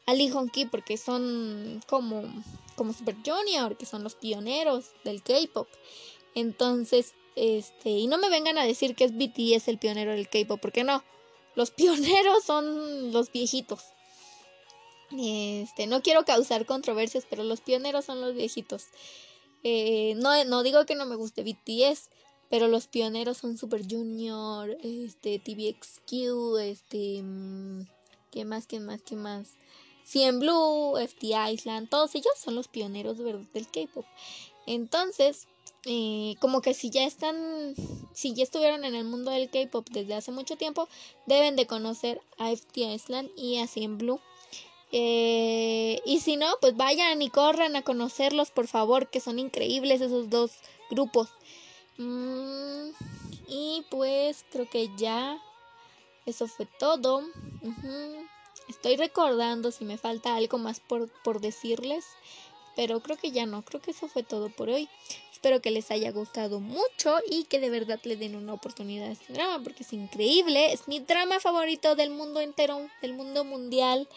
a 0.06 0.14
Lee 0.14 0.30
Hong-ki 0.30 0.66
porque 0.66 0.96
son 0.96 1.80
como, 1.88 2.22
como 2.76 2.92
Super 2.92 3.16
Junior, 3.24 3.76
que 3.76 3.86
son 3.86 4.04
los 4.04 4.14
pioneros 4.14 4.90
del 5.04 5.22
K-pop. 5.22 5.68
Entonces, 6.34 7.14
este, 7.34 7.90
y 7.90 8.06
no 8.06 8.18
me 8.18 8.30
vengan 8.30 8.58
a 8.58 8.64
decir 8.64 8.94
que 8.94 9.04
es 9.04 9.12
BTS 9.16 9.68
el 9.68 9.78
pionero 9.78 10.12
del 10.12 10.28
K-pop, 10.28 10.60
porque 10.60 10.84
no. 10.84 11.02
Los 11.54 11.70
pioneros 11.72 12.44
son 12.44 13.12
los 13.12 13.32
viejitos. 13.32 13.82
Este, 15.18 15.86
no 15.86 16.00
quiero 16.02 16.24
causar 16.24 16.64
controversias, 16.64 17.26
pero 17.28 17.44
los 17.44 17.60
pioneros 17.60 18.04
son 18.04 18.20
los 18.20 18.34
viejitos. 18.34 18.86
Eh, 19.62 20.14
no, 20.16 20.44
no 20.44 20.62
digo 20.62 20.86
que 20.86 20.94
no 20.94 21.06
me 21.06 21.16
guste 21.16 21.42
BTS, 21.42 22.10
pero 22.50 22.68
los 22.68 22.86
pioneros 22.86 23.38
son 23.38 23.56
Super 23.56 23.82
Junior, 23.88 24.76
este, 24.82 25.38
TVXQ, 25.38 26.58
este, 26.60 27.22
mm, 27.22 27.86
¿qué 28.30 28.44
más, 28.44 28.66
qué 28.66 28.80
más, 28.80 29.02
qué 29.02 29.16
más? 29.16 29.56
Cien 30.04 30.40
Blue, 30.40 30.98
FT 30.98 31.28
Island, 31.50 31.88
todos 31.88 32.14
ellos 32.14 32.32
son 32.36 32.54
los 32.54 32.68
pioneros 32.68 33.18
del 33.18 33.70
K-pop. 33.70 34.04
Entonces, 34.66 35.46
eh, 35.84 36.34
como 36.40 36.60
que 36.60 36.74
si 36.74 36.90
ya 36.90 37.04
están, 37.04 37.74
si 38.12 38.34
ya 38.34 38.42
estuvieron 38.42 38.84
en 38.84 38.94
el 38.94 39.04
mundo 39.04 39.30
del 39.30 39.50
K-pop 39.50 39.88
desde 39.90 40.14
hace 40.14 40.30
mucho 40.30 40.56
tiempo, 40.56 40.88
deben 41.26 41.56
de 41.56 41.66
conocer 41.66 42.20
a 42.38 42.50
FT 42.50 42.80
Island 42.94 43.30
y 43.36 43.58
a 43.58 43.66
Cien 43.66 43.98
Blue. 43.98 44.20
Eh, 44.92 46.00
y 46.04 46.20
si 46.20 46.36
no, 46.36 46.54
pues 46.60 46.76
vayan 46.76 47.22
y 47.22 47.30
corran 47.30 47.76
a 47.76 47.82
conocerlos, 47.82 48.50
por 48.50 48.68
favor, 48.68 49.08
que 49.08 49.20
son 49.20 49.38
increíbles 49.38 50.02
esos 50.02 50.28
dos 50.28 50.52
grupos. 50.90 51.30
Mm, 51.96 52.90
y 53.48 53.84
pues 53.90 54.44
creo 54.52 54.68
que 54.68 54.90
ya 54.96 55.42
eso 56.26 56.46
fue 56.46 56.66
todo. 56.78 57.22
Estoy 58.68 58.96
recordando 58.96 59.72
si 59.72 59.84
me 59.84 59.98
falta 59.98 60.36
algo 60.36 60.58
más 60.58 60.80
por, 60.80 61.10
por 61.22 61.40
decirles. 61.40 62.04
Pero 62.74 63.00
creo 63.00 63.18
que 63.18 63.32
ya 63.32 63.44
no, 63.44 63.62
creo 63.62 63.82
que 63.82 63.90
eso 63.90 64.08
fue 64.08 64.22
todo 64.22 64.48
por 64.48 64.70
hoy. 64.70 64.88
Espero 65.30 65.60
que 65.60 65.70
les 65.70 65.90
haya 65.90 66.10
gustado 66.10 66.60
mucho 66.60 67.18
y 67.28 67.44
que 67.44 67.60
de 67.60 67.68
verdad 67.68 68.00
le 68.04 68.16
den 68.16 68.34
una 68.34 68.54
oportunidad 68.54 69.08
a 69.08 69.12
este 69.12 69.32
drama 69.32 69.62
porque 69.62 69.82
es 69.82 69.92
increíble. 69.92 70.72
Es 70.72 70.88
mi 70.88 71.00
drama 71.00 71.40
favorito 71.40 71.96
del 71.96 72.10
mundo 72.10 72.40
entero, 72.40 72.88
del 73.02 73.12
mundo 73.12 73.44
mundial. 73.44 74.08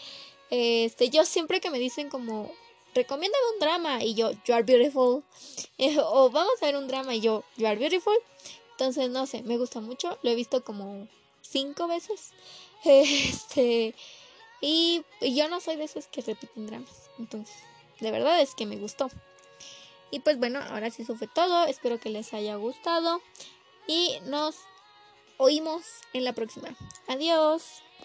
Este, 0.49 1.09
yo 1.09 1.25
siempre 1.25 1.59
que 1.59 1.69
me 1.69 1.79
dicen 1.79 2.09
como 2.09 2.51
recomiéndame 2.95 3.43
un 3.53 3.59
drama 3.59 4.03
y 4.03 4.15
yo, 4.15 4.31
You 4.45 4.55
Are 4.55 4.63
Beautiful. 4.63 5.23
o 6.05 6.29
vamos 6.29 6.53
a 6.61 6.65
ver 6.65 6.77
un 6.77 6.87
drama 6.87 7.13
y 7.13 7.21
yo, 7.21 7.43
You 7.57 7.67
Are 7.67 7.77
Beautiful. 7.77 8.15
Entonces, 8.71 9.09
no 9.09 9.25
sé, 9.25 9.43
me 9.43 9.57
gusta 9.57 9.79
mucho. 9.81 10.17
Lo 10.21 10.29
he 10.31 10.35
visto 10.35 10.63
como 10.63 11.07
cinco 11.41 11.87
veces. 11.87 12.31
Este. 12.83 13.95
Y, 14.61 15.03
yo 15.21 15.47
no 15.47 15.59
soy 15.59 15.75
de 15.75 15.85
esos 15.85 16.07
que 16.07 16.21
repiten 16.21 16.67
dramas. 16.67 17.09
Entonces, 17.19 17.55
de 17.99 18.11
verdad 18.11 18.39
es 18.41 18.55
que 18.55 18.65
me 18.65 18.77
gustó. 18.77 19.09
Y 20.11 20.19
pues 20.19 20.37
bueno, 20.37 20.59
ahora 20.69 20.91
sí 20.91 21.01
eso 21.01 21.15
fue 21.15 21.27
todo. 21.27 21.65
Espero 21.65 21.99
que 21.99 22.09
les 22.09 22.33
haya 22.33 22.55
gustado. 22.55 23.21
Y 23.87 24.19
nos 24.25 24.55
oímos 25.37 25.83
en 26.13 26.23
la 26.23 26.33
próxima. 26.33 26.75
Adiós. 27.07 27.84